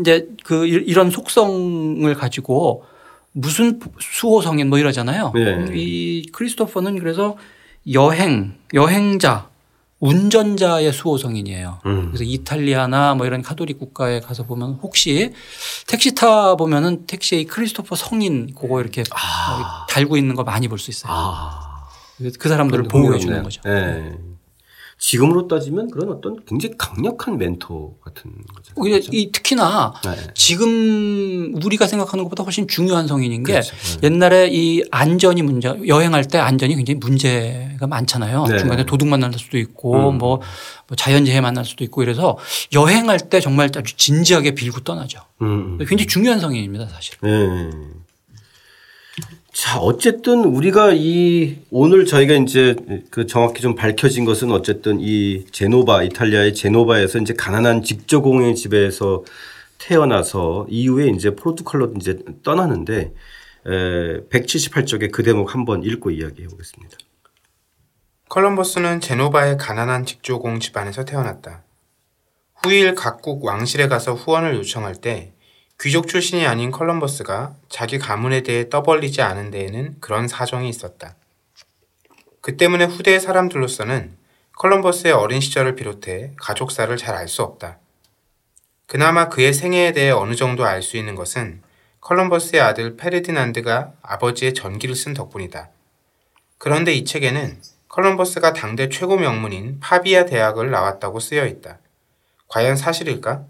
이제 0.00 0.28
그 0.44 0.66
이- 0.66 0.70
이런 0.86 1.10
속성을 1.10 2.14
가지고 2.14 2.84
무슨 3.32 3.78
수호 4.00 4.40
성인 4.42 4.68
뭐 4.68 4.78
이러잖아요. 4.78 5.32
네. 5.34 5.66
이 5.74 6.26
크리스토퍼는 6.32 6.98
그래서 6.98 7.36
여행, 7.92 8.54
여행자, 8.74 9.48
운전자의 10.00 10.92
수호 10.92 11.18
성인이에요. 11.18 11.80
음. 11.86 12.06
그래서 12.08 12.22
이탈리아나 12.24 13.14
뭐 13.14 13.26
이런 13.26 13.42
카톨릭 13.42 13.78
국가에 13.78 14.20
가서 14.20 14.44
보면 14.44 14.78
혹시 14.82 15.32
택시 15.86 16.14
타 16.14 16.54
보면은 16.54 17.06
택시에 17.06 17.40
이 17.40 17.44
크리스토퍼 17.46 17.96
성인 17.96 18.54
그거 18.54 18.80
이렇게 18.80 19.02
달고 19.88 20.16
있는 20.16 20.34
거 20.36 20.44
많이 20.44 20.68
볼 20.68 20.78
수 20.78 20.90
있어요. 20.90 21.12
아. 21.12 21.88
그 22.38 22.48
사람들을 22.48 22.84
보호해 22.84 23.18
주는 23.18 23.42
거죠. 23.42 23.60
예. 23.66 24.12
지금으로 24.98 25.46
따지면 25.46 25.90
그런 25.90 26.10
어떤 26.10 26.44
굉장히 26.44 26.74
강력한 26.76 27.38
멘토 27.38 27.96
같은 28.04 28.32
거죠. 28.52 28.72
오히려 28.74 28.98
이 29.12 29.30
특히나 29.30 29.94
네. 30.04 30.16
지금 30.34 31.54
우리가 31.54 31.86
생각하는 31.86 32.24
것보다 32.24 32.42
훨씬 32.42 32.66
중요한 32.66 33.06
성인인 33.06 33.44
게 33.44 33.52
그렇죠. 33.52 33.76
옛날에 34.02 34.48
이 34.50 34.82
안전이 34.90 35.42
문제 35.42 35.72
여행할 35.86 36.26
때 36.26 36.38
안전이 36.38 36.74
굉장히 36.74 36.98
문제가 36.98 37.86
많잖아요. 37.86 38.46
네. 38.48 38.58
중간에 38.58 38.84
도둑 38.84 39.06
만날 39.08 39.32
수도 39.34 39.56
있고 39.56 40.10
음. 40.10 40.18
뭐, 40.18 40.40
뭐 40.88 40.96
자연재해 40.96 41.40
만날 41.40 41.64
수도 41.64 41.84
있고 41.84 42.02
이래서 42.02 42.36
여행할 42.72 43.30
때 43.30 43.38
정말 43.40 43.70
아주 43.76 43.96
진지하게 43.96 44.56
빌고 44.56 44.80
떠나죠. 44.80 45.20
음, 45.42 45.46
음. 45.46 45.78
굉장히 45.78 46.06
중요한 46.06 46.40
성인입니다 46.40 46.88
사실. 46.88 47.14
네. 47.22 47.70
자, 49.58 49.80
어쨌든 49.80 50.44
우리가 50.44 50.92
이 50.92 51.58
오늘 51.72 52.04
저희가 52.04 52.34
이제 52.34 52.76
그 53.10 53.26
정확히 53.26 53.60
좀 53.60 53.74
밝혀진 53.74 54.24
것은 54.24 54.52
어쨌든 54.52 55.00
이 55.00 55.46
제노바 55.50 56.04
이탈리아의 56.04 56.54
제노바에서 56.54 57.18
이제 57.18 57.34
가난한 57.34 57.82
직조공의 57.82 58.54
집에서 58.54 59.24
태어나서 59.78 60.68
이후에 60.70 61.08
이제 61.08 61.34
포르투갈로 61.34 61.94
이제 61.96 62.20
떠나는데 62.44 63.12
에 63.66 64.20
178쪽에 64.30 65.10
그 65.10 65.24
대목 65.24 65.52
한번 65.52 65.82
읽고 65.82 66.12
이야기해 66.12 66.46
보겠습니다. 66.46 66.96
컬럼버스는 68.28 69.00
제노바의 69.00 69.56
가난한 69.56 70.06
직조공 70.06 70.60
집안에서 70.60 71.04
태어났다. 71.04 71.64
후일 72.62 72.94
각국 72.94 73.44
왕실에 73.44 73.88
가서 73.88 74.14
후원을 74.14 74.54
요청할 74.54 74.94
때 74.94 75.32
귀족 75.80 76.08
출신이 76.08 76.44
아닌 76.44 76.72
컬럼버스가 76.72 77.54
자기 77.68 77.98
가문에 78.00 78.42
대해 78.42 78.68
떠벌리지 78.68 79.22
않은 79.22 79.52
데에는 79.52 79.98
그런 80.00 80.26
사정이 80.26 80.68
있었다. 80.68 81.14
그 82.40 82.56
때문에 82.56 82.84
후대의 82.84 83.20
사람들로서는 83.20 84.16
컬럼버스의 84.56 85.12
어린 85.12 85.40
시절을 85.40 85.76
비롯해 85.76 86.32
가족사를 86.36 86.96
잘 86.96 87.14
알 87.14 87.28
수 87.28 87.42
없다. 87.44 87.78
그나마 88.86 89.28
그의 89.28 89.52
생애에 89.54 89.92
대해 89.92 90.10
어느 90.10 90.34
정도 90.34 90.64
알 90.64 90.82
수 90.82 90.96
있는 90.96 91.14
것은 91.14 91.62
컬럼버스의 92.00 92.60
아들 92.60 92.96
페르디난드가 92.96 93.92
아버지의 94.02 94.54
전기를 94.54 94.96
쓴 94.96 95.14
덕분이다. 95.14 95.70
그런데 96.58 96.92
이 96.92 97.04
책에는 97.04 97.60
컬럼버스가 97.88 98.52
당대 98.52 98.88
최고 98.88 99.16
명문인 99.16 99.78
파비아 99.78 100.24
대학을 100.24 100.72
나왔다고 100.72 101.20
쓰여 101.20 101.46
있다. 101.46 101.78
과연 102.48 102.74
사실일까? 102.76 103.44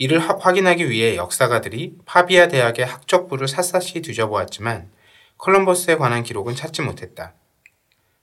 이를 0.00 0.18
하- 0.18 0.34
확인하기 0.34 0.88
위해 0.88 1.16
역사가들이 1.16 1.98
파비아 2.06 2.48
대학의 2.48 2.86
학적부를 2.86 3.46
샅샅이 3.46 4.00
뒤져보았지만 4.00 4.90
컬럼버스에 5.36 5.96
관한 5.96 6.22
기록은 6.22 6.56
찾지 6.56 6.80
못했다. 6.80 7.34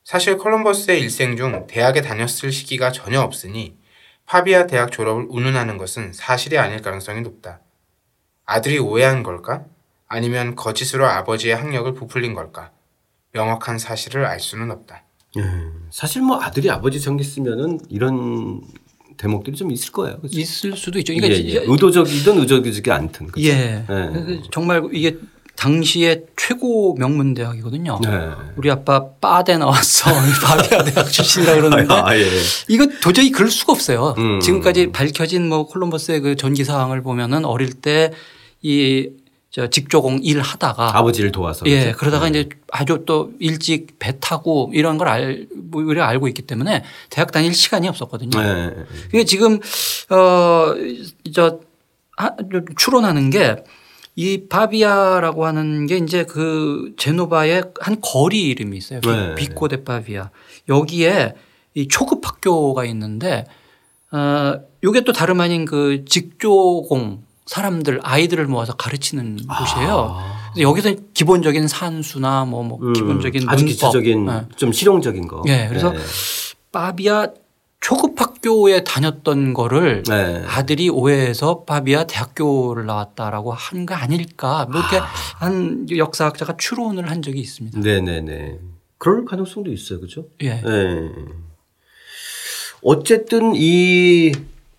사실 0.03 0.39
컬럼버스의 0.39 0.99
일생 0.99 1.37
중 1.37 1.67
대학에 1.67 2.01
다녔을 2.01 2.51
시기가 2.51 2.91
전혀 2.91 3.21
없으니 3.21 3.77
파비아 4.25 4.65
대학 4.65 4.91
졸업을 4.91 5.27
운운하는 5.29 5.77
것은 5.77 6.13
사실이 6.13 6.57
아닐 6.57 6.81
가능성이 6.81 7.21
높다. 7.21 7.59
아들이 8.47 8.79
오해한 8.79 9.21
걸까? 9.21 9.65
아니면 10.07 10.55
거짓으로 10.55 11.05
아버지의 11.05 11.55
학력을 11.55 11.93
부풀린 11.93 12.33
걸까? 12.33 12.71
명확한 13.33 13.77
사실을 13.77 14.25
알 14.25 14.39
수는 14.39 14.71
없다. 14.71 15.03
사실 15.91 16.23
뭐 16.23 16.41
아들이 16.41 16.71
아버지 16.71 16.99
쓰면은 17.23 17.79
이런 17.87 18.61
대목들이 19.17 19.55
좀 19.55 19.71
있을 19.71 19.91
거예요. 19.91 20.17
그렇죠? 20.17 20.39
있을 20.39 20.75
수도 20.77 20.99
있죠. 20.99 21.13
예, 21.13 21.19
그러니까 21.19 21.49
예. 21.49 21.63
의도적이든 21.65 22.39
의도적이지 22.39 22.89
않든. 22.89 23.27
그렇죠? 23.27 23.47
예. 23.47 23.83
네. 23.87 24.41
정말 24.51 24.83
이게 24.93 25.17
당시의 25.57 26.25
최고 26.37 26.95
명문 26.95 27.33
대학이거든요. 27.33 27.99
네. 28.03 28.09
우리 28.55 28.69
아빠 28.69 29.09
빠대 29.19 29.57
나왔어. 29.57 30.11
바비아 30.45 30.83
대학 30.83 31.11
출신이라 31.11 31.55
그러는데 31.55 31.93
아, 31.93 32.15
예. 32.15 32.25
이거 32.67 32.87
도저히 33.01 33.31
그럴 33.31 33.49
수가 33.49 33.73
없어요. 33.73 34.13
음. 34.17 34.39
지금까지 34.39 34.91
밝혀진 34.91 35.49
뭐 35.49 35.65
콜럼버스의 35.65 36.21
그 36.21 36.35
전기 36.35 36.63
사항을 36.63 37.01
보면은 37.01 37.43
어릴 37.43 37.73
때이저 37.73 39.09
직조공 39.71 40.19
일 40.21 40.39
하다가 40.41 40.95
아버지를 40.97 41.31
도와서. 41.31 41.65
예 41.65 41.79
그렇죠? 41.85 41.97
그러다가 41.97 42.27
이제 42.27 42.47
아주 42.71 43.03
또 43.07 43.31
일찍 43.39 43.97
배 43.97 44.19
타고 44.19 44.69
이런 44.73 44.97
걸 44.99 45.07
알, 45.07 45.47
뭐 45.55 45.83
우리가 45.83 46.07
알고 46.07 46.27
있기 46.27 46.43
때문에 46.43 46.83
대학 47.09 47.31
다닐 47.31 47.53
시간이 47.55 47.87
없었거든요. 47.87 48.39
네. 48.39 48.73
이게 49.09 49.23
지금 49.25 49.59
어저 50.09 51.59
추론하는 52.77 53.29
게 53.29 53.55
이 54.19 54.47
바비아라고 54.49 55.45
하는 55.45 55.85
게 55.85 55.97
이제 55.97 56.23
그 56.23 56.95
제노바의 56.97 57.65
한 57.79 58.01
거리 58.01 58.47
이름이 58.47 58.75
있어요. 58.75 58.99
비- 59.01 59.09
네. 59.09 59.35
비코 59.35 59.67
데 59.67 59.83
바비아. 59.83 60.31
여기에 60.67 61.35
이 61.75 61.87
초급 61.87 62.25
학교가 62.27 62.83
있는데 62.85 63.45
어 64.11 64.55
요게 64.83 65.01
또 65.01 65.13
다름 65.13 65.39
아닌 65.39 65.65
그 65.65 66.03
직조공 66.05 67.25
사람들 67.47 67.99
아이들을 68.03 68.45
모아서 68.47 68.73
가르치는 68.73 69.37
곳이에요. 69.47 70.17
그래서 70.53 70.61
여기서 70.69 70.95
기본적인 71.13 71.67
산수나 71.67 72.45
뭐, 72.45 72.63
뭐 72.63 72.79
음, 72.81 72.93
기본적인 72.93 73.47
아주. 73.49 73.65
기초적인 73.65 74.25
네. 74.25 74.41
좀 74.55 74.71
실용적인 74.71 75.27
거. 75.27 75.43
예, 75.47 75.65
그래서 75.69 75.93
바비아 76.71 77.27
초급 77.79 78.19
학교에 78.19 78.83
다녔던 78.83 79.53
거를 79.53 80.03
네. 80.03 80.43
아들이 80.47 80.89
오해해서 80.89 81.63
바비아 81.63 82.05
대학교를 82.05 82.85
나왔다라고 82.85 83.53
한 83.53 83.85
거 83.85 83.93
아닐까 83.95 84.67
뭐 84.69 84.81
이렇게 84.81 84.97
한 84.97 85.85
역사학자가 85.95 86.57
추론을 86.57 87.09
한 87.09 87.21
적이 87.21 87.39
있습니다. 87.39 87.79
네네네. 87.79 88.59
그럴 88.97 89.25
가능성도 89.25 89.71
있어요. 89.71 90.01
그죠? 90.01 90.25
예. 90.41 90.55
네. 90.61 91.09
어쨌든 92.81 93.53
이 93.55 94.31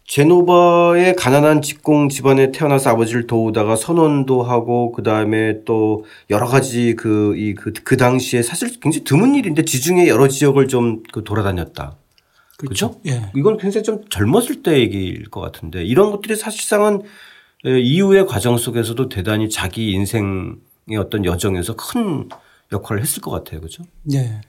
제노바의 0.08 1.16
가난한 1.16 1.60
직공 1.60 2.08
집안에 2.08 2.50
태어나서 2.50 2.90
아버지를 2.90 3.26
도우다가 3.26 3.76
선원도 3.76 4.42
하고 4.42 4.90
그 4.90 5.02
다음에 5.02 5.64
또 5.66 6.06
여러 6.30 6.46
가지 6.46 6.96
그이그그 6.96 7.98
당시에 7.98 8.42
사실 8.42 8.70
굉장히 8.80 9.04
드문 9.04 9.34
일인데 9.34 9.64
지중해 9.64 10.08
여러 10.08 10.26
지역을 10.26 10.66
좀 10.68 11.02
그 11.12 11.24
돌아다녔다. 11.24 11.96
그렇죠? 12.56 13.00
예. 13.06 13.30
이건 13.36 13.58
굉장히 13.58 13.84
좀 13.84 14.02
젊었을 14.08 14.62
때 14.62 14.80
얘기일 14.80 15.28
것 15.30 15.40
같은데 15.40 15.84
이런 15.84 16.10
것들이 16.10 16.36
사실상은 16.36 17.02
에, 17.66 17.78
이후의 17.78 18.26
과정 18.26 18.56
속에서도 18.56 19.08
대단히 19.10 19.50
자기 19.50 19.92
인생의 19.92 20.96
어떤 20.98 21.24
여정에서 21.26 21.76
큰 21.76 22.28
역할을 22.72 23.02
했을 23.02 23.20
것 23.20 23.30
같아요. 23.30 23.60
그죠? 23.60 23.84
예. 24.12 24.18
예. 24.18 24.40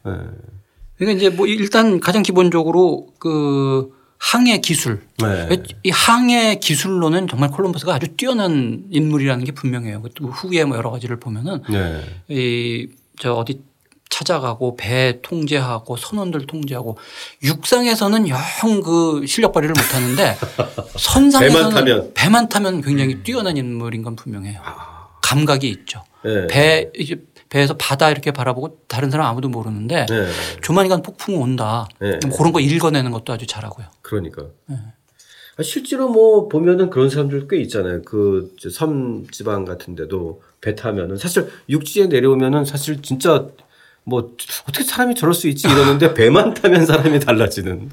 그러니까 0.97 1.17
이제 1.17 1.29
뭐 1.29 1.47
일단 1.47 1.99
가장 1.99 2.23
기본적으로 2.23 3.07
그 3.19 3.98
항해 4.19 4.59
기술. 4.59 5.01
네. 5.17 5.47
이 5.83 5.89
항해 5.89 6.55
기술로는 6.59 7.27
정말 7.27 7.49
콜럼버스가 7.51 7.95
아주 7.95 8.09
뛰어난 8.17 8.83
인물이라는 8.91 9.45
게 9.45 9.53
분명해요. 9.53 10.03
또 10.15 10.27
후에 10.27 10.65
뭐 10.65 10.77
여러 10.77 10.91
가지를 10.91 11.19
보면은 11.19 11.63
네. 11.69 12.01
이저 12.27 13.33
어디 13.33 13.61
찾아가고 14.09 14.75
배 14.75 15.19
통제하고 15.21 15.95
선원들 15.95 16.47
통제하고 16.47 16.97
육상에서는 17.43 18.27
영 18.27 18.37
그 18.83 19.25
실력 19.25 19.53
발휘를 19.53 19.73
못 19.73 19.95
하는데 19.95 20.37
선상에서는 20.97 21.69
배만 21.69 21.73
타면. 21.73 22.11
배만 22.13 22.49
타면 22.49 22.81
굉장히 22.81 23.15
뛰어난 23.23 23.55
인물인 23.55 24.03
건 24.03 24.15
분명해요. 24.15 24.61
감각이 25.21 25.69
있죠. 25.69 26.03
네. 26.25 26.47
배 26.47 26.91
이제 26.97 27.21
배에서 27.49 27.75
바다 27.77 28.11
이렇게 28.11 28.31
바라보고 28.31 28.79
다른 28.87 29.09
사람 29.09 29.27
아무도 29.27 29.49
모르는데 29.49 30.05
네. 30.07 30.27
조만간 30.61 31.01
폭풍 31.01 31.41
온다. 31.41 31.87
네. 31.99 32.19
그런 32.37 32.51
거 32.51 32.59
읽어내는 32.59 33.11
것도 33.11 33.33
아주 33.33 33.47
잘하고요. 33.47 33.87
그러니까. 34.01 34.43
아, 34.69 35.63
실제로 35.63 36.07
뭐 36.09 36.47
보면은 36.47 36.89
그런 36.89 37.09
사람들 37.09 37.47
꽤 37.49 37.57
있잖아요. 37.57 38.01
그 38.03 38.55
섬 38.71 39.27
지방 39.31 39.65
같은데도 39.65 40.41
배 40.61 40.75
타면은 40.75 41.17
사실 41.17 41.49
육지에 41.67 42.07
내려오면은 42.07 42.65
사실 42.65 43.01
진짜 43.01 43.47
뭐 44.03 44.35
어떻게 44.67 44.83
사람이 44.83 45.15
저럴 45.15 45.33
수 45.33 45.47
있지 45.47 45.67
이러는데 45.67 46.13
배만 46.15 46.53
타면 46.53 46.85
사람이 46.85 47.19
달라지는. 47.19 47.89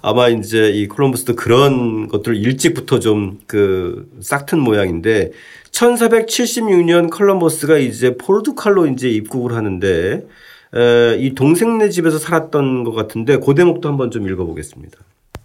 아마 0.00 0.28
이제 0.28 0.70
이 0.70 0.88
콜럼버스도 0.88 1.36
그런 1.36 2.08
것들을 2.08 2.36
일찍부터 2.36 2.98
좀 2.98 3.40
그 3.46 4.10
싹튼 4.20 4.60
모양인데 4.60 5.32
1476년 5.70 7.10
콜럼버스가 7.10 7.78
이제 7.78 8.16
포르투갈로 8.16 8.86
이제 8.86 9.08
입국을 9.08 9.54
하는데 9.54 10.26
에, 10.74 11.16
이 11.18 11.34
동생네 11.34 11.90
집에서 11.90 12.18
살았던 12.18 12.84
것 12.84 12.92
같은데 12.92 13.38
그 13.38 13.54
대목도 13.54 13.88
한번 13.88 14.10
좀 14.10 14.28
읽어보겠습니다. 14.28 14.98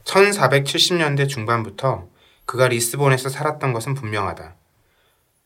1470년대 0.06 1.28
중반부터 1.28 2.08
그가 2.46 2.70
리스본에서 2.70 3.30
살았던 3.30 3.74
것은 3.74 3.94
분명하다. 3.94 4.56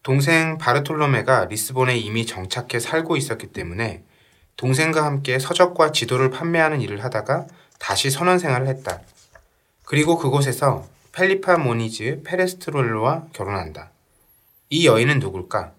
동생 0.03 0.57
바르톨로메가 0.57 1.45
리스본에 1.45 1.97
이미 1.97 2.25
정착해 2.25 2.79
살고 2.79 3.17
있었기 3.17 3.47
때문에 3.47 4.03
동생과 4.57 5.03
함께 5.03 5.39
서적과 5.39 5.91
지도를 5.91 6.29
판매하는 6.29 6.81
일을 6.81 7.03
하다가 7.03 7.47
다시 7.81 8.11
선원 8.11 8.37
생활을 8.37 8.67
했다. 8.67 9.01
그리고 9.85 10.15
그곳에서 10.17 10.87
펠리파 11.13 11.57
모니즈 11.57 12.21
페레스트롤로와 12.23 13.29
결혼한다. 13.33 13.89
이 14.69 14.85
여인은 14.85 15.17
누굴까? 15.17 15.73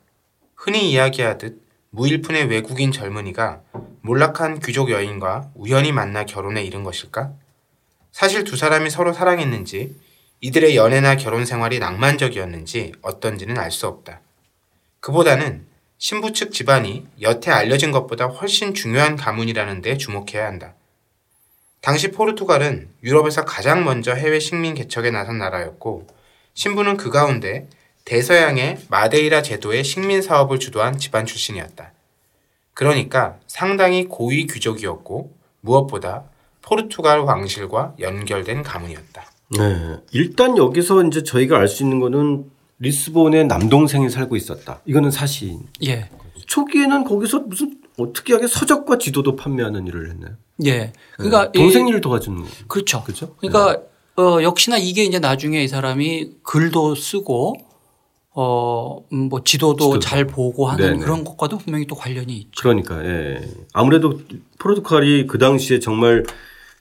흔히 0.57 0.91
이야기하듯 0.91 1.63
무일푼의 1.91 2.47
외국인 2.47 2.91
젊은이가 2.91 3.61
몰락한 4.01 4.59
귀족 4.59 4.91
여인과 4.91 5.53
우연히 5.55 5.93
만나 5.93 6.25
결혼에 6.25 6.65
이른 6.65 6.83
것일까? 6.83 7.33
사실 8.11 8.43
두 8.43 8.57
사람이 8.57 8.91
서로 8.91 9.13
사랑했는지 9.13 9.97
이들의 10.41 10.77
연애나 10.77 11.17
결혼 11.17 11.47
생활이 11.47 11.79
낭만적이었는지 11.79 12.95
어떤지는 13.01 13.59
알 13.59 13.71
수 13.71 13.87
없다. 13.87 14.21
그보다는 14.99 15.67
신부 15.99 16.33
측 16.33 16.51
집안이 16.53 17.07
여태 17.21 17.53
알려진 17.53 17.93
것보다 17.93 18.27
훨씬 18.27 18.75
중요한 18.75 19.15
가문이라는 19.15 19.83
데 19.83 19.97
주목해야 19.97 20.47
한다. 20.47 20.75
당시 21.83 22.13
포르투갈은 22.13 22.89
유럽에서 23.03 23.45
가장 23.45 23.85
먼저 23.85 24.15
해외 24.15 24.39
식민 24.39 24.75
개척에 24.75 25.11
나선 25.11 25.39
나라였고 25.39 26.07
신부는 26.55 26.97
그 26.97 27.11
가운데 27.11 27.69
대서양의 28.05 28.79
마데이라 28.89 29.43
제도의 29.43 29.83
식민 29.83 30.23
사업을 30.23 30.61
주도한 30.61 30.99
집안 30.99 31.27
출신이었다. 31.27 31.93
그러니까 32.73 33.37
상당히 33.49 34.05
고위 34.05 34.47
귀족이었고 34.47 35.35
무엇보다 35.61 36.25
포르투갈 36.63 37.19
왕실과 37.21 37.95
연결된 37.99 38.63
가문이었다. 38.63 39.25
네. 39.59 39.97
일단 40.13 40.57
여기서 40.57 41.05
이제 41.05 41.25
저희가 41.25 41.59
알 41.59 41.67
수 41.67 41.83
있는 41.83 41.99
거는 41.99 42.45
리스본에 42.79 43.45
남동생이 43.45 44.09
살고 44.09 44.37
있었다. 44.37 44.81
이거는 44.87 45.11
사실 45.11 45.59
예. 45.85 46.09
초기에는 46.47 47.05
거기서 47.05 47.41
무슨 47.41 47.82
어떻게 47.99 48.33
하게 48.35 48.47
서적과 48.47 48.99
지도도 48.99 49.37
판매하는 49.37 49.87
일을 49.87 50.11
했나요? 50.11 50.35
예. 50.65 50.93
그러니까 51.17 51.53
네. 51.53 51.59
동생 51.59 51.87
이- 51.87 51.91
일을 51.91 52.01
도와주는 52.01 52.41
거. 52.43 52.49
그렇죠. 52.69 53.03
그죠? 53.05 53.35
그러니까 53.39 53.83
어, 54.17 54.43
역시나 54.43 54.77
이게 54.79 55.05
이제 55.05 55.19
나중에 55.19 55.63
이 55.63 55.69
사람이 55.69 56.31
글도 56.43 56.95
쓰고 56.95 57.55
어, 58.35 59.05
음, 59.13 59.29
뭐 59.29 59.43
지도도 59.45 59.77
지도도. 59.85 59.99
잘 60.01 60.27
보고 60.27 60.67
하는 60.67 60.87
네네. 60.93 60.99
그런 61.01 61.23
것과도 61.25 61.59
분명히 61.59 61.87
또 61.87 61.95
관련이 61.95 62.35
있죠. 62.35 62.51
그러니까 62.63 63.05
예. 63.05 63.41
아무래도 63.75 64.21
포르투갈이 64.59 65.27
그 65.27 65.39
당시에 65.39 65.81
정말 65.81 66.25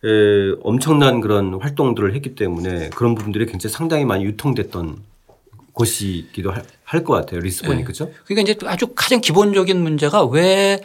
에, 0.04 0.56
엄청난 0.64 1.20
그런 1.20 1.56
활동들을 1.62 2.16
했기 2.16 2.36
때문에 2.36 2.90
그런 2.92 3.16
부분들이 3.16 3.46
굉장히 3.46 3.72
상당히 3.74 4.06
많이 4.06 4.24
유통됐던 4.24 4.98
곳이기도 5.74 6.52
할 6.84 7.04
것 7.04 7.14
같아요. 7.14 7.40
리스본이 7.40 7.80
네. 7.80 7.84
그죠? 7.84 8.12
그러니까 8.26 8.52
이제 8.52 8.68
아주 8.68 8.88
가장 8.96 9.22
기본적인 9.22 9.82
문제가 9.82 10.26
왜 10.26 10.82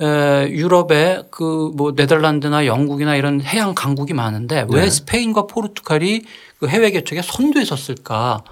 에, 0.00 0.48
유럽에 0.50 1.22
그뭐 1.30 1.92
네덜란드나 1.94 2.66
영국이나 2.66 3.14
이런 3.16 3.40
해양 3.40 3.74
강국이 3.74 4.12
많은데 4.12 4.66
왜 4.68 4.82
네. 4.82 4.90
스페인과 4.90 5.46
포르투갈이 5.46 6.24
그 6.58 6.68
해외 6.68 6.90
개척에 6.90 7.22
선두에 7.22 7.64
섰을까? 7.64 8.42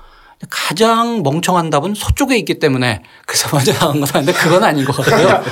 가장 0.51 1.23
멍청한 1.23 1.71
답은 1.71 1.95
서쪽에 1.95 2.37
있기 2.39 2.59
때문에 2.59 3.03
그래서 3.27 3.49
먼저 3.55 3.73
나온 3.75 4.01
것 4.01 4.13
같은데 4.13 4.33
그건 4.33 4.65
아닌 4.65 4.85
것 4.85 4.97
같고요. 4.97 5.43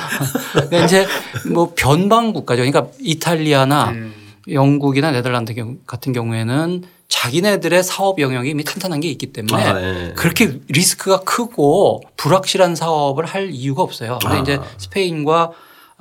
근데 0.69 0.85
이제 0.85 1.07
뭐 1.53 1.73
변방 1.77 2.33
국가죠. 2.33 2.63
그러니까 2.63 2.89
이탈리아나 2.99 3.91
음, 3.91 4.13
영국이나 4.49 5.13
네덜란드 5.13 5.55
같은 5.87 6.13
경우에는 6.13 6.83
자기네들의 7.09 7.83
사업 7.83 8.21
영역이 8.21 8.51
이미 8.51 8.65
탄탄한 8.65 9.01
게 9.01 9.09
있기 9.09 9.33
때문에 9.33 9.63
아, 9.63 9.81
예. 9.81 10.13
그렇게 10.17 10.61
리스크가 10.69 11.21
크고 11.21 12.03
불확실한 12.17 12.75
사업을 12.77 13.27
할 13.27 13.51
이유가 13.51 13.83
없어요. 13.83 14.19
근데 14.23 14.39
아. 14.39 14.41
이제 14.41 14.61
스페인과 14.79 15.51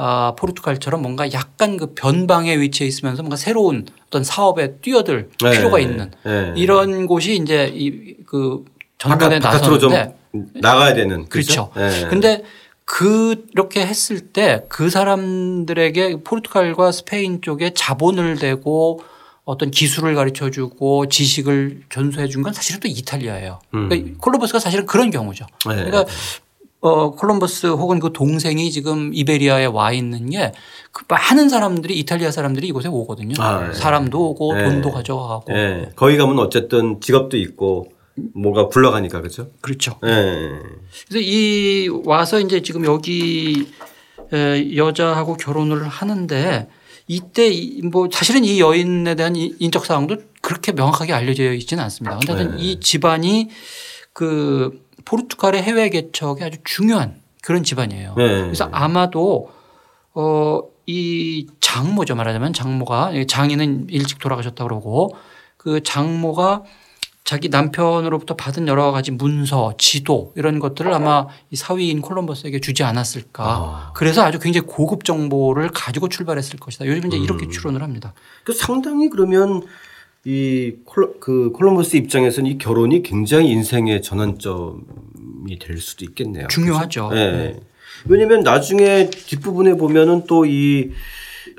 아, 0.01 0.33
포르투갈처럼 0.37 1.01
뭔가 1.01 1.29
약간 1.33 1.75
그 1.75 1.93
변방에 1.93 2.57
위치해 2.57 2.87
있으면서 2.87 3.21
뭔가 3.21 3.35
새로운 3.35 3.85
어떤 4.07 4.23
사업에 4.23 4.75
뛰어들 4.77 5.29
네. 5.43 5.51
필요가 5.51 5.77
있는 5.79 6.11
네. 6.23 6.53
이런 6.55 7.05
곳이 7.05 7.35
이제 7.35 7.69
이 7.75 8.15
그 8.25 8.63
전반에 8.97 9.39
나섰는데 9.39 10.15
나가야 10.53 10.93
되는 10.93 11.27
그렇죠. 11.29 11.71
예. 11.77 12.07
근데 12.09 12.43
그렇게 12.85 13.85
했을 13.85 14.19
때 14.19 14.61
그 14.69 14.89
사람들에게 14.89 16.17
포르투갈과 16.23 16.91
스페인 16.91 17.41
쪽에 17.41 17.71
자본을 17.73 18.37
대고 18.37 19.01
어떤 19.45 19.71
기술을 19.71 20.13
가르쳐 20.15 20.49
주고 20.51 21.07
지식을 21.09 21.81
전수해 21.89 22.27
준 22.27 22.43
건 22.43 22.53
사실은 22.53 22.79
또 22.79 22.87
이탈리아예요. 22.87 23.59
음. 23.73 23.89
그러니까 23.89 24.17
콜럼버스가 24.19 24.59
사실은 24.59 24.85
그런 24.85 25.09
경우죠. 25.11 25.45
네. 25.67 25.75
그러니까 25.75 26.05
어 26.81 27.11
콜럼버스 27.11 27.67
혹은 27.67 27.99
그 27.99 28.11
동생이 28.13 28.71
지금 28.71 29.11
이베리아에 29.13 29.65
와 29.65 29.91
있는 29.91 30.29
게 30.29 30.51
그 30.91 31.03
많은 31.07 31.49
사람들이 31.49 31.99
이탈리아 31.99 32.31
사람들이 32.31 32.67
이곳에 32.67 32.87
오거든요. 32.87 33.35
아, 33.37 33.67
네. 33.67 33.73
사람도 33.75 34.29
오고 34.31 34.55
네. 34.55 34.63
돈도 34.65 34.89
가져가고 34.91 35.45
예. 35.53 35.89
거기 35.95 36.17
가면 36.17 36.39
어쨌든 36.39 36.99
직업도 36.99 37.37
있고 37.37 37.91
뭐가 38.33 38.67
굴러가니까 38.69 39.21
그죠? 39.21 39.49
그렇죠. 39.61 39.99
예. 40.03 40.09
그래서 41.07 41.19
이 41.23 41.89
와서 42.05 42.39
이제 42.39 42.61
지금 42.63 42.85
여기 42.85 43.67
에, 44.33 44.75
여자하고 44.75 45.37
결혼을 45.37 45.87
하는데 45.87 46.67
이때 47.07 47.47
이- 47.49 47.81
뭐 47.83 48.09
사실은 48.11 48.43
이 48.43 48.59
여인에 48.59 49.13
대한 49.13 49.35
이 49.35 49.53
인적 49.59 49.85
사항도 49.85 50.17
그렇게 50.41 50.71
명확하게 50.71 51.13
알려져 51.13 51.53
있지는 51.53 51.83
않습니다. 51.83 52.17
근데 52.17 52.33
하여튼 52.33 52.57
네. 52.57 52.63
이 52.63 52.79
집안이 52.79 53.49
그 54.13 54.81
포르투갈의 55.09 55.63
해외 55.63 55.89
개척에 55.89 56.43
아주 56.43 56.59
중요한 56.63 57.21
그런 57.41 57.63
집안이에요. 57.63 58.13
네. 58.15 58.41
그래서 58.43 58.69
아마도 58.71 59.49
어, 60.13 60.61
이 60.85 61.47
장모죠 61.59 62.15
말하자면 62.15 62.53
장모가 62.53 63.13
장인은 63.27 63.87
일찍 63.89 64.19
돌아가셨다 64.19 64.63
그러고 64.63 65.15
그 65.57 65.81
장모가 65.81 66.63
자기 67.23 67.49
남편으로부터 67.49 68.35
받은 68.35 68.67
여러 68.67 68.91
가지 68.91 69.11
문서, 69.11 69.73
지도 69.77 70.33
이런 70.35 70.57
것들을 70.57 70.91
아마 70.91 71.27
이 71.51 71.55
사위인 71.55 72.01
콜럼버스에게 72.01 72.59
주지 72.59 72.81
않았을까. 72.83 73.43
아. 73.43 73.91
그래서 73.93 74.23
아주 74.23 74.39
굉장히 74.39 74.65
고급 74.65 75.03
정보를 75.05 75.69
가지고 75.69 76.09
출발했을 76.09 76.59
것이다. 76.59 76.87
요즘 76.87 77.07
이제 77.07 77.17
이렇게 77.17 77.45
음. 77.45 77.51
추론을 77.51 77.83
합니다. 77.83 78.13
그 78.43 78.53
상당히 78.53 79.09
그러면 79.09 79.61
이 80.29 80.75
콜, 80.85 81.15
그 81.19 81.51
콜럼버스 81.51 81.95
입장에서는 81.97 82.49
이 82.51 82.57
결혼이 82.57 83.01
굉장히 83.01 83.49
인생의 83.49 84.01
전환점이 84.03 85.57
될 85.59 85.77
수도 85.79 86.05
있겠네요. 86.05 86.47
중요하죠. 86.47 87.09
예. 87.13 87.59
왜냐면 88.05 88.41
나중에 88.41 89.09
뒷부분에 89.09 89.73
보면은 89.75 90.25
또 90.27 90.45
이 90.45 90.91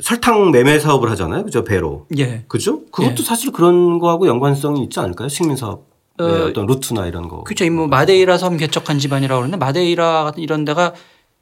설탕 0.00 0.50
매매 0.50 0.78
사업을 0.78 1.10
하잖아요. 1.10 1.44
그죠? 1.44 1.64
배로. 1.64 2.06
예. 2.18 2.44
그죠? 2.48 2.84
그것도 2.86 3.16
예. 3.18 3.22
사실 3.24 3.52
그런 3.52 3.98
거하고 3.98 4.26
연관성이 4.26 4.82
있지 4.84 5.00
않을까요? 5.00 5.28
식민 5.28 5.56
사업. 5.56 5.88
의 6.18 6.26
어, 6.26 6.46
어떤 6.48 6.66
루트나 6.66 7.06
이런 7.06 7.28
거. 7.28 7.44
그렇죠. 7.44 7.64
이뭐 7.64 7.86
마데이라 7.86 8.36
섬 8.36 8.58
개척한 8.58 8.98
집안이라고 8.98 9.40
그러는데 9.40 9.56
마데이라 9.56 10.24
같은 10.24 10.42
이런 10.42 10.66
데가 10.66 10.92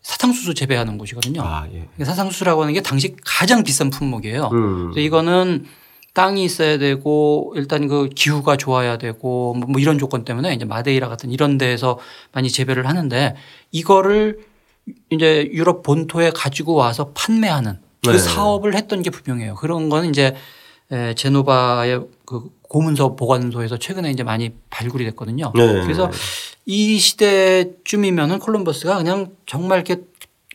사탕수수 0.03 0.55
재배하는 0.55 0.99
곳이거든요. 0.99 1.43
아, 1.43 1.67
예. 1.73 2.05
사탕수수라고 2.05 2.63
하는 2.63 2.75
게 2.75 2.81
당시 2.81 3.17
가장 3.25 3.65
비싼 3.65 3.91
품목이에요. 3.91 4.51
음. 4.53 4.91
그래서 4.93 5.01
이거는 5.01 5.67
땅이 6.15 6.45
있어야 6.45 6.79
되고 6.79 7.53
일단 7.57 7.87
그 7.87 8.09
기후가 8.09 8.57
좋아야 8.57 8.99
되고 8.99 9.55
뭐 9.55 9.81
이런 9.81 9.99
조건 9.99 10.25
때문에 10.25 10.55
이제 10.55 10.65
마데이라 10.65 11.09
같은 11.09 11.31
이런 11.31 11.59
데에서 11.59 11.99
많이 12.33 12.51
재배를 12.51 12.89
하는데 12.89 13.37
이거를 13.71 14.41
이제 15.11 15.49
유럽 15.53 15.83
본토에 15.83 16.31
가지고 16.31 16.75
와서 16.75 17.13
판매하는 17.15 17.79
그 18.05 18.11
네. 18.11 18.19
사업을 18.19 18.75
했던 18.75 19.03
게 19.03 19.11
분명해요. 19.11 19.55
그런 19.55 19.89
거는 19.89 20.11
이제 20.11 20.35
에, 20.91 21.15
제노바의 21.15 22.01
그 22.25 22.51
고문서 22.63 23.15
보관소에서 23.17 23.79
최근에 23.79 24.11
이제 24.11 24.23
많이 24.23 24.53
발굴이 24.71 25.05
됐거든요. 25.05 25.53
네. 25.55 25.83
그래서 25.83 26.11
이 26.65 26.99
시대쯤이면은 26.99 28.39
콜럼버스가 28.39 28.97
그냥 28.97 29.33
정말 29.47 29.79
이렇게 29.79 30.03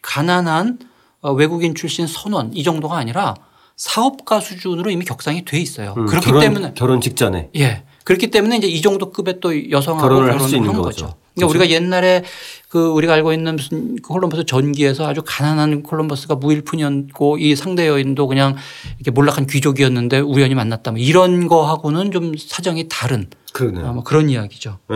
가난한 0.02 0.80
어, 1.22 1.32
외국인 1.32 1.74
출신 1.76 2.08
선원 2.08 2.54
이 2.54 2.64
정도가 2.64 2.98
아니라 2.98 3.36
사업가 3.76 4.40
수준으로 4.40 4.90
이미 4.92 5.06
격상이 5.06 5.46
돼 5.46 5.60
있어요. 5.60 5.94
음, 5.98 6.06
그렇기 6.06 6.26
결혼, 6.26 6.42
때문에 6.42 6.72
결혼 6.76 7.02
직전에. 7.02 7.50
예. 7.58 7.84
그렇기 8.04 8.28
때문에 8.28 8.58
이제 8.58 8.68
이 8.68 8.82
정도 8.82 9.12
급의 9.12 9.40
또 9.40 9.70
여성하고 9.72 10.02
결혼을 10.02 10.28
결혼을, 10.28 10.42
할수 10.42 10.56
있는 10.56 10.70
한 10.70 10.82
거죠. 10.82 11.06
거죠. 11.06 11.18
그러니까 11.36 11.50
우리가 11.50 11.70
옛날에 11.74 12.24
그 12.70 12.90
우리가 12.90 13.14
알고 13.14 13.34
있는 13.34 13.56
무슨 13.56 13.96
그 13.96 14.10
콜럼버스 14.10 14.46
전기에서 14.46 15.08
아주 15.08 15.24
가난한 15.26 15.84
콜럼버스가 15.84 16.36
무일푼이었고 16.36 17.38
이 17.40 17.56
상대 17.56 17.88
여인도 17.88 18.28
그냥 18.28 18.56
이렇게 18.98 19.10
몰락한 19.12 19.48
귀족이었는데 19.48 20.20
우연히 20.20 20.54
만났다. 20.54 20.92
뭐 20.92 21.00
이런 21.00 21.48
거하고는 21.48 22.12
좀 22.12 22.34
사정이 22.38 22.88
다른 22.90 23.30
그러네요. 23.54 23.88
아마 23.88 24.04
그런 24.04 24.30
이야기죠. 24.30 24.78
예. 24.92 24.96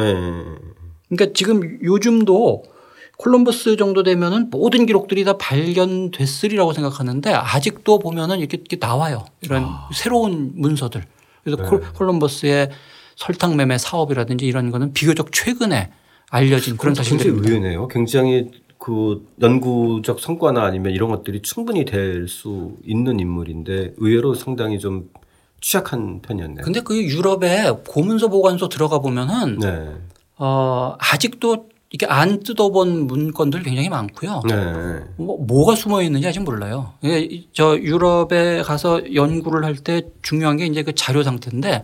그러니까 1.10 1.34
지금 1.34 1.80
요즘도 1.84 2.63
콜럼버스 3.17 3.77
정도 3.77 4.03
되면은 4.03 4.49
모든 4.51 4.86
기록들이 4.86 5.23
다 5.23 5.38
발견됐으리라고 5.38 6.73
생각하는데 6.73 7.32
아직도 7.34 7.99
보면은 7.99 8.39
이렇게, 8.39 8.58
이렇게 8.58 8.77
나와요. 8.80 9.25
이런 9.41 9.63
아. 9.65 9.89
새로운 9.93 10.51
문서들. 10.56 11.03
그래서 11.43 11.62
네. 11.63 11.69
콜- 11.69 11.82
콜럼버스의 11.93 12.69
설탕 13.15 13.56
매매 13.56 13.77
사업이라든지 13.77 14.45
이런 14.45 14.69
거는 14.71 14.93
비교적 14.93 15.32
최근에 15.32 15.89
알려진 16.30 16.77
그런 16.77 16.93
사실들입니다. 16.93 17.49
의외네요. 17.49 17.88
굉장히 17.88 18.51
그 18.77 19.25
연구적 19.41 20.19
성과나 20.19 20.63
아니면 20.63 20.93
이런 20.93 21.10
것들이 21.10 21.41
충분히 21.41 21.84
될 21.86 22.27
수 22.27 22.73
있는 22.86 23.19
인물인데 23.19 23.93
의외로 23.97 24.36
상당히 24.36 24.77
좀 24.77 25.10
취약한 25.62 26.21
편이었네요. 26.21 26.63
근데 26.63 26.82
그 26.82 27.01
유럽에 27.01 27.71
고문서 27.88 28.27
보관소 28.27 28.69
들어가 28.69 28.99
보면은 28.99 29.58
네. 29.58 29.95
어, 30.38 30.95
아직도 30.99 31.69
이렇게 31.89 32.12
안 32.12 32.41
뜯어본 32.43 33.08
문건들 33.08 33.63
굉장히 33.63 33.88
많고요. 33.89 34.41
네. 34.47 34.56
뭐, 35.17 35.38
뭐가 35.45 35.76
숨어 35.76 36.02
있는지 36.02 36.28
아직 36.28 36.41
몰라요. 36.41 36.93
이게 37.02 37.45
저 37.54 37.78
유럽에 37.78 38.62
가서 38.63 39.13
연구를 39.13 39.63
할 39.63 39.76
때 39.78 40.02
중요한 40.21 40.58
게 40.58 40.65
이제 40.65 40.84
그 40.84 40.93
자료 40.93 41.23
상태인데 41.23 41.84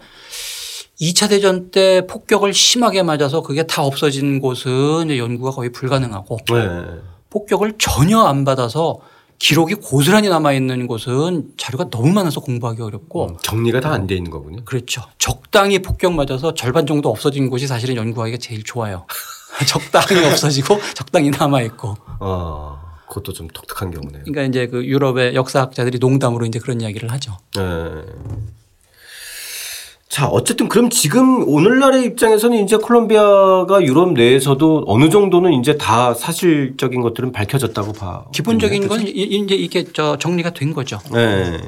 2차 1.00 1.30
대전 1.30 1.72
때 1.72 2.06
폭격을 2.08 2.54
심하게 2.54 3.02
맞아서 3.04 3.42
그게 3.42 3.64
다 3.64 3.84
없어진 3.84 4.40
곳은 4.40 5.06
이제 5.06 5.18
연구가 5.18 5.52
거의 5.52 5.72
불가능하고 5.72 6.38
네. 6.52 6.86
폭격을 7.30 7.76
전혀 7.78 8.20
안 8.20 8.44
받아서 8.46 9.00
기록이 9.40 9.76
고스란히 9.76 10.30
남아 10.30 10.54
있는 10.54 10.86
곳은 10.88 11.50
자료가 11.58 11.90
너무 11.90 12.12
많아서 12.14 12.40
공부하기 12.42 12.82
어렵고 12.82 13.28
음, 13.30 13.38
정리가 13.42 13.80
다 13.82 13.92
안 13.94 14.08
돼 14.08 14.16
있는 14.16 14.32
거군요. 14.32 14.64
그렇죠. 14.66 15.02
적당히 15.18 15.80
폭격 15.82 16.14
맞아서 16.14 16.54
절반 16.54 16.86
정도 16.86 17.10
없어진 17.10 17.50
곳이 17.50 17.68
사실은 17.68 17.96
연구하기가 17.96 18.38
제일 18.38 18.64
좋아요. 18.64 19.06
적당히 19.68 20.26
없어지고 20.26 20.80
적당히 20.96 21.30
남아 21.30 21.62
있고. 21.64 21.96
아, 22.20 22.82
그것도 23.08 23.34
좀 23.34 23.48
독특한 23.54 23.92
경우네요. 23.92 24.24
그러니까 24.26 24.44
이제 24.44 24.68
그 24.68 24.86
유럽의 24.86 25.36
역사학자들이 25.36 26.00
농담으로 26.00 26.46
이제 26.46 26.60
그런 26.60 26.82
이야기를 26.82 27.12
하죠. 27.12 27.38
네. 27.56 27.62
자, 30.10 30.28
어쨌든 30.28 30.70
그럼 30.70 30.92
지금 30.92 31.48
오늘날의 31.48 32.04
입장에서는 32.06 32.64
이제 32.64 32.78
콜롬비아가 32.78 33.82
유럽 33.82 34.14
내에서도 34.14 34.84
어느 34.86 35.10
정도는 35.10 35.54
이제 35.54 35.76
다 35.78 36.14
사실적인 36.14 37.02
것들은 37.02 37.32
밝혀졌다고 37.32 37.94
봐. 37.94 38.26
기본적인 38.32 38.88
건 38.88 39.02
이- 39.02 39.10
이제 39.10 39.56
이게 39.56 39.86
저 39.92 40.18
정리가 40.20 40.52
된 40.52 40.72
거죠. 40.74 41.00
네. 41.12 41.60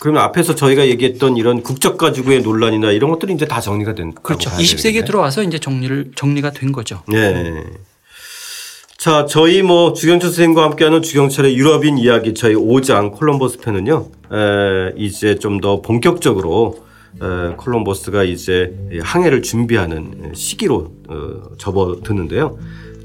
그러면 0.00 0.22
앞에서 0.22 0.54
저희가 0.54 0.86
얘기했던 0.88 1.36
이런 1.36 1.62
국적 1.62 1.98
가지고의 1.98 2.42
논란이나 2.42 2.92
이런 2.92 3.10
것들이 3.10 3.32
이제 3.34 3.46
다 3.46 3.60
정리가 3.60 3.94
된 3.94 4.12
그렇죠. 4.22 4.50
봐야 4.50 4.58
20세기에 4.60 4.82
되겠네. 4.82 5.06
들어와서 5.06 5.42
이제 5.42 5.58
정리를 5.58 6.12
정리가 6.14 6.50
된 6.52 6.70
거죠. 6.72 7.02
네. 7.08 7.64
자, 8.96 9.26
저희 9.26 9.62
뭐 9.62 9.92
주경철 9.92 10.30
선생님과 10.30 10.62
함께하는 10.64 11.02
주경철의 11.02 11.56
유럽인 11.56 11.98
이야기 11.98 12.34
저희 12.34 12.54
5장 12.54 13.12
콜럼버스 13.12 13.58
편은요. 13.58 14.06
에, 14.32 14.92
이제 14.96 15.36
좀 15.38 15.60
더 15.60 15.80
본격적으로 15.82 16.84
에, 17.22 17.54
콜럼버스가 17.56 18.24
이제 18.24 18.74
항해를 19.02 19.42
준비하는 19.42 20.32
시기로 20.34 20.92
어, 21.08 21.40
접어드는데요. 21.58 22.58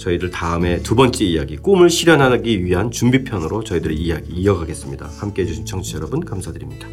저희들 0.04 0.32
다음에 0.32 0.84
두 0.84 0.96
번째 0.96 1.24
이야기 1.24 1.56
꿈을 1.56 1.90
실현하기 1.90 2.66
위한 2.66 2.92
준비편으로 2.92 3.64
저희들의 3.64 3.96
이야기 3.96 4.34
이어가겠습니다. 4.34 5.10
함께해 5.20 5.48
주신 5.48 5.66
청취자 5.66 5.98
여러분 5.98 6.26
감사드립니다. 6.26 6.88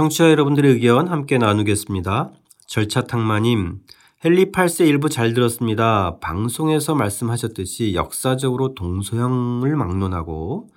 청취자 0.00 0.30
여러분들의 0.30 0.72
의견 0.72 1.08
함께 1.08 1.36
나누겠습니다. 1.36 2.30
절차탕마님, 2.66 3.80
헨리 4.24 4.50
8세 4.50 4.86
일부 4.88 5.10
잘 5.10 5.34
들었습니다. 5.34 6.16
방송에서 6.20 6.94
말씀하셨듯이 6.94 7.92
역사적으로 7.92 8.74
동서양을 8.74 9.76
막론하고 9.76 10.70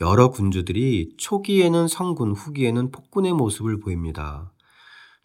여러 0.00 0.30
군주들이 0.30 1.10
초기에는 1.16 1.86
성군, 1.86 2.32
후기에는 2.32 2.90
폭군의 2.90 3.34
모습을 3.34 3.78
보입니다. 3.78 4.50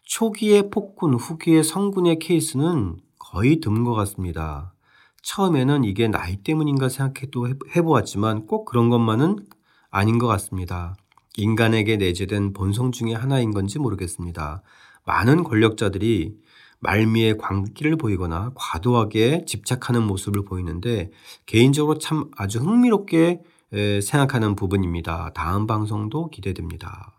초기의 0.04 0.70
폭군, 0.70 1.14
후기의 1.14 1.64
성군의 1.64 2.20
케이스는 2.20 2.98
거의 3.18 3.58
드문 3.58 3.82
것 3.82 3.94
같습니다. 3.94 4.74
처음에는 5.22 5.82
이게 5.82 6.06
나이 6.06 6.36
때문인가 6.36 6.88
생각해도 6.88 7.48
해- 7.48 7.54
해보았지만 7.74 8.46
꼭 8.46 8.64
그런 8.64 8.90
것만은 8.90 9.44
아닌 9.90 10.20
것 10.20 10.28
같습니다. 10.28 10.94
인간에게 11.40 11.96
내재된 11.96 12.52
본성 12.52 12.92
중의 12.92 13.14
하나인 13.14 13.52
건지 13.52 13.78
모르겠습니다. 13.78 14.62
많은 15.04 15.44
권력자들이 15.44 16.36
말미에 16.80 17.34
광기를 17.34 17.96
보이거나 17.96 18.52
과도하게 18.54 19.44
집착하는 19.46 20.02
모습을 20.06 20.44
보이는데 20.44 21.10
개인적으로 21.46 21.98
참 21.98 22.30
아주 22.36 22.58
흥미롭게 22.58 23.40
에, 23.72 24.00
생각하는 24.00 24.56
부분입니다. 24.56 25.32
다음 25.34 25.66
방송도 25.66 26.30
기대됩니다. 26.30 27.12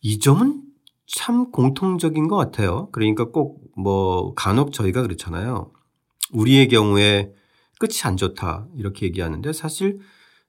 이 0.00 0.18
점은 0.18 0.62
참 1.06 1.50
공통적인 1.50 2.28
것 2.28 2.36
같아요. 2.36 2.88
그러니까 2.92 3.30
꼭 3.30 3.64
뭐 3.76 4.34
간혹 4.34 4.72
저희가 4.72 5.02
그렇잖아요. 5.02 5.70
우리의 6.32 6.68
경우에 6.68 7.32
끝이 7.78 8.02
안 8.04 8.16
좋다 8.16 8.68
이렇게 8.76 9.06
얘기하는데 9.06 9.52
사실 9.52 9.98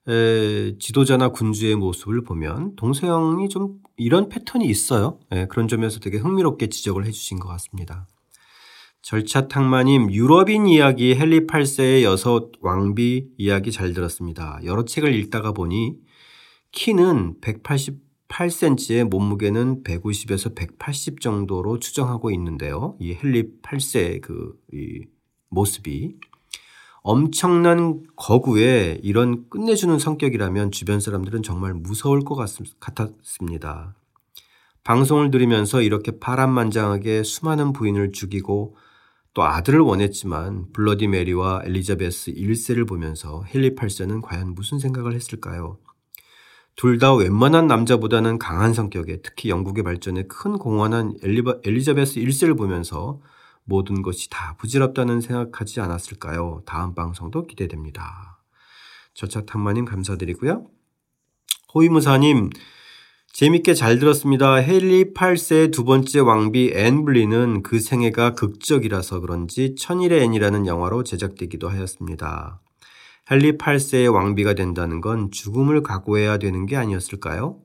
에, 0.08 0.78
지도자나 0.78 1.30
군주의 1.30 1.74
모습을 1.74 2.22
보면 2.22 2.76
동서양이 2.76 3.48
좀 3.48 3.80
이런 3.96 4.28
패턴이 4.28 4.66
있어요. 4.66 5.18
예, 5.32 5.46
그런 5.46 5.68
점에서 5.68 6.00
되게 6.00 6.18
흥미롭게 6.18 6.68
지적을 6.68 7.06
해주신 7.06 7.38
것 7.38 7.48
같습니다. 7.48 8.06
절차 9.02 9.46
탕마님 9.46 10.10
유럽인 10.12 10.66
이야기 10.66 11.12
헨리 11.12 11.46
8세의 11.46 12.02
여섯 12.02 12.50
왕비 12.60 13.28
이야기 13.38 13.70
잘 13.70 13.92
들었습니다. 13.92 14.58
여러 14.64 14.84
책을 14.84 15.14
읽다가 15.14 15.52
보니 15.52 15.94
키는 16.72 17.36
188cm에 17.40 19.04
몸무게는 19.08 19.84
150에서 19.84 20.56
180 20.56 21.20
정도로 21.20 21.78
추정하고 21.78 22.32
있는데요. 22.32 22.96
이 23.00 23.12
헨리 23.12 23.44
8세의 23.62 24.20
그이 24.22 25.06
모습이 25.50 26.16
엄청난 27.08 28.02
거구에 28.16 28.98
이런 29.00 29.48
끝내주는 29.48 29.96
성격이라면 29.96 30.72
주변 30.72 30.98
사람들은 30.98 31.44
정말 31.44 31.72
무서울 31.72 32.24
것 32.24 32.34
같, 32.34 32.50
같았습니다. 32.80 33.94
방송을 34.82 35.30
들으면서 35.30 35.82
이렇게 35.82 36.18
파란만장하게 36.18 37.22
수많은 37.22 37.72
부인을 37.72 38.10
죽이고 38.10 38.76
또 39.34 39.44
아들을 39.44 39.78
원했지만 39.78 40.72
블러디 40.72 41.06
메리와 41.06 41.62
엘리자베스 41.64 42.32
1세를 42.32 42.88
보면서 42.88 43.44
헨리 43.54 43.76
8세는 43.76 44.20
과연 44.20 44.56
무슨 44.56 44.80
생각을 44.80 45.14
했을까요? 45.14 45.78
둘 46.74 46.98
다 46.98 47.14
웬만한 47.14 47.68
남자보다는 47.68 48.40
강한 48.40 48.74
성격에 48.74 49.22
특히 49.22 49.48
영국의 49.48 49.84
발전에 49.84 50.24
큰 50.24 50.58
공헌한 50.58 51.18
엘리바, 51.22 51.58
엘리자베스 51.62 52.18
1세를 52.18 52.58
보면서 52.58 53.20
모든 53.66 54.00
것이 54.00 54.30
다 54.30 54.56
부질없다는 54.58 55.20
생각하지 55.20 55.80
않았을까요? 55.80 56.62
다음 56.64 56.94
방송도 56.94 57.46
기대됩니다. 57.46 58.40
절차탁마님 59.14 59.84
감사드리고요. 59.84 60.66
호위무사님 61.74 62.50
재밌게 63.32 63.74
잘 63.74 63.98
들었습니다. 63.98 64.62
헨리 64.62 65.12
8세의 65.12 65.72
두 65.72 65.84
번째 65.84 66.20
왕비 66.20 66.72
앤 66.74 67.04
불린은 67.04 67.62
그 67.62 67.80
생애가 67.80 68.34
극적이라서 68.34 69.20
그런지 69.20 69.74
천일의 69.74 70.22
앤이라는 70.22 70.66
영화로 70.66 71.02
제작되기도 71.02 71.68
하였습니다. 71.68 72.62
헨리 73.30 73.58
8세의 73.58 74.14
왕비가 74.14 74.54
된다는 74.54 75.00
건 75.00 75.30
죽음을 75.30 75.82
각오해야 75.82 76.38
되는 76.38 76.64
게 76.64 76.76
아니었을까요? 76.76 77.60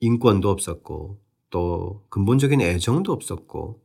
인권도 0.00 0.50
없었고 0.50 1.20
또 1.50 2.04
근본적인 2.10 2.60
애정도 2.60 3.12
없었고 3.12 3.80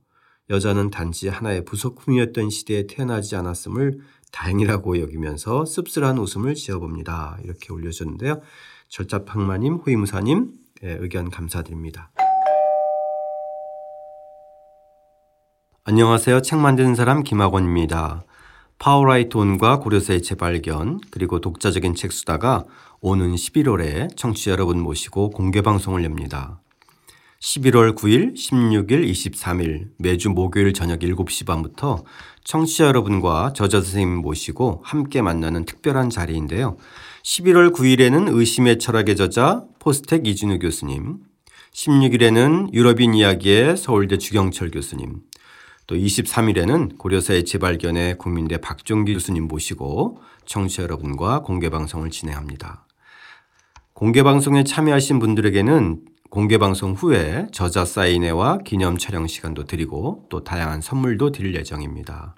여자는 0.53 0.91
단지 0.91 1.29
하나의 1.29 1.65
부속품이었던 1.65 2.51
시대에 2.51 2.85
태어나지 2.85 3.35
않았음을 3.35 4.01
다행이라고 4.31 4.99
여기면서 5.01 5.65
씁쓸한 5.65 6.19
웃음을 6.19 6.53
지어봅니다. 6.53 7.39
이렇게 7.43 7.73
올려줬는데요. 7.73 8.39
절차탁마님, 8.87 9.77
호위무사님 9.77 10.53
예, 10.83 10.97
의견 10.99 11.31
감사드립니다. 11.31 12.11
안녕하세요. 15.85 16.43
책 16.43 16.59
만드는 16.59 16.93
사람 16.93 17.23
김학원입니다. 17.23 18.23
Power 18.77 19.04
Writer 19.04 19.35
On과 19.37 19.79
고려사의 19.79 20.21
재발견 20.21 20.99
그리고 21.09 21.41
독자적인 21.41 21.95
책 21.95 22.11
수다가 22.11 22.65
오는 23.01 23.33
11월에 23.33 24.15
청취자 24.15 24.51
여러분 24.51 24.79
모시고 24.79 25.31
공개 25.31 25.61
방송을 25.61 26.03
엽니다. 26.03 26.61
11월 27.43 27.93
9일, 27.93 28.35
16일, 28.35 29.05
23일 29.11 29.89
매주 29.97 30.29
목요일 30.29 30.71
저녁 30.71 30.99
7시 30.99 31.45
반부터 31.45 32.05
청취자 32.45 32.85
여러분과 32.85 33.51
저자 33.53 33.81
선생님 33.81 34.21
모시고 34.21 34.79
함께 34.85 35.21
만나는 35.21 35.65
특별한 35.65 36.09
자리인데요. 36.09 36.77
11월 37.23 37.75
9일에는 37.75 38.33
의심의 38.33 38.79
철학의 38.79 39.17
저자 39.17 39.65
포스텍 39.79 40.25
이진우 40.25 40.59
교수님, 40.59 41.17
16일에는 41.73 42.73
유럽인 42.73 43.13
이야기의 43.13 43.75
서울대 43.75 44.17
주경철 44.17 44.71
교수님, 44.71 45.19
또 45.85 45.95
23일에는 45.97 46.97
고려사의 46.97 47.43
재발견의 47.43 48.19
국민대 48.19 48.59
박종기 48.59 49.13
교수님 49.15 49.49
모시고 49.49 50.21
청취자 50.45 50.83
여러분과 50.83 51.41
공개 51.41 51.69
방송을 51.69 52.09
진행합니다. 52.09 52.87
공개 53.91 54.23
방송에 54.23 54.63
참여하신 54.63 55.19
분들에게는 55.19 56.12
공개 56.33 56.57
방송 56.57 56.93
후에 56.93 57.45
저자 57.51 57.85
사인회와 57.85 58.57
기념 58.65 58.97
촬영 58.97 59.27
시간도 59.27 59.65
드리고 59.65 60.25
또 60.29 60.43
다양한 60.43 60.81
선물도 60.81 61.31
드릴 61.31 61.53
예정입니다. 61.53 62.33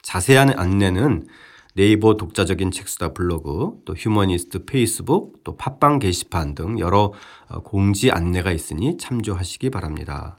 자세한 0.00 0.56
안내는 0.56 1.26
네이버 1.74 2.16
독자적인 2.16 2.70
책수다 2.70 3.14
블로그, 3.14 3.82
또 3.84 3.94
휴머니스트 3.94 4.64
페이스북, 4.64 5.42
또 5.42 5.56
팟빵 5.56 5.98
게시판 5.98 6.54
등 6.54 6.78
여러 6.78 7.12
어, 7.48 7.62
공지 7.64 8.12
안내가 8.12 8.52
있으니 8.52 8.96
참조하시기 8.96 9.70
바랍니다. 9.70 10.38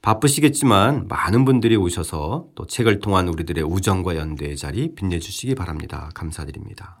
바쁘시겠지만 0.00 1.08
많은 1.08 1.44
분들이 1.44 1.74
오셔서 1.74 2.46
또 2.54 2.68
책을 2.68 3.00
통한 3.00 3.26
우리들의 3.26 3.64
우정과 3.64 4.14
연대의 4.14 4.56
자리 4.56 4.94
빛내주시기 4.94 5.56
바랍니다. 5.56 6.08
감사드립니다. 6.14 7.00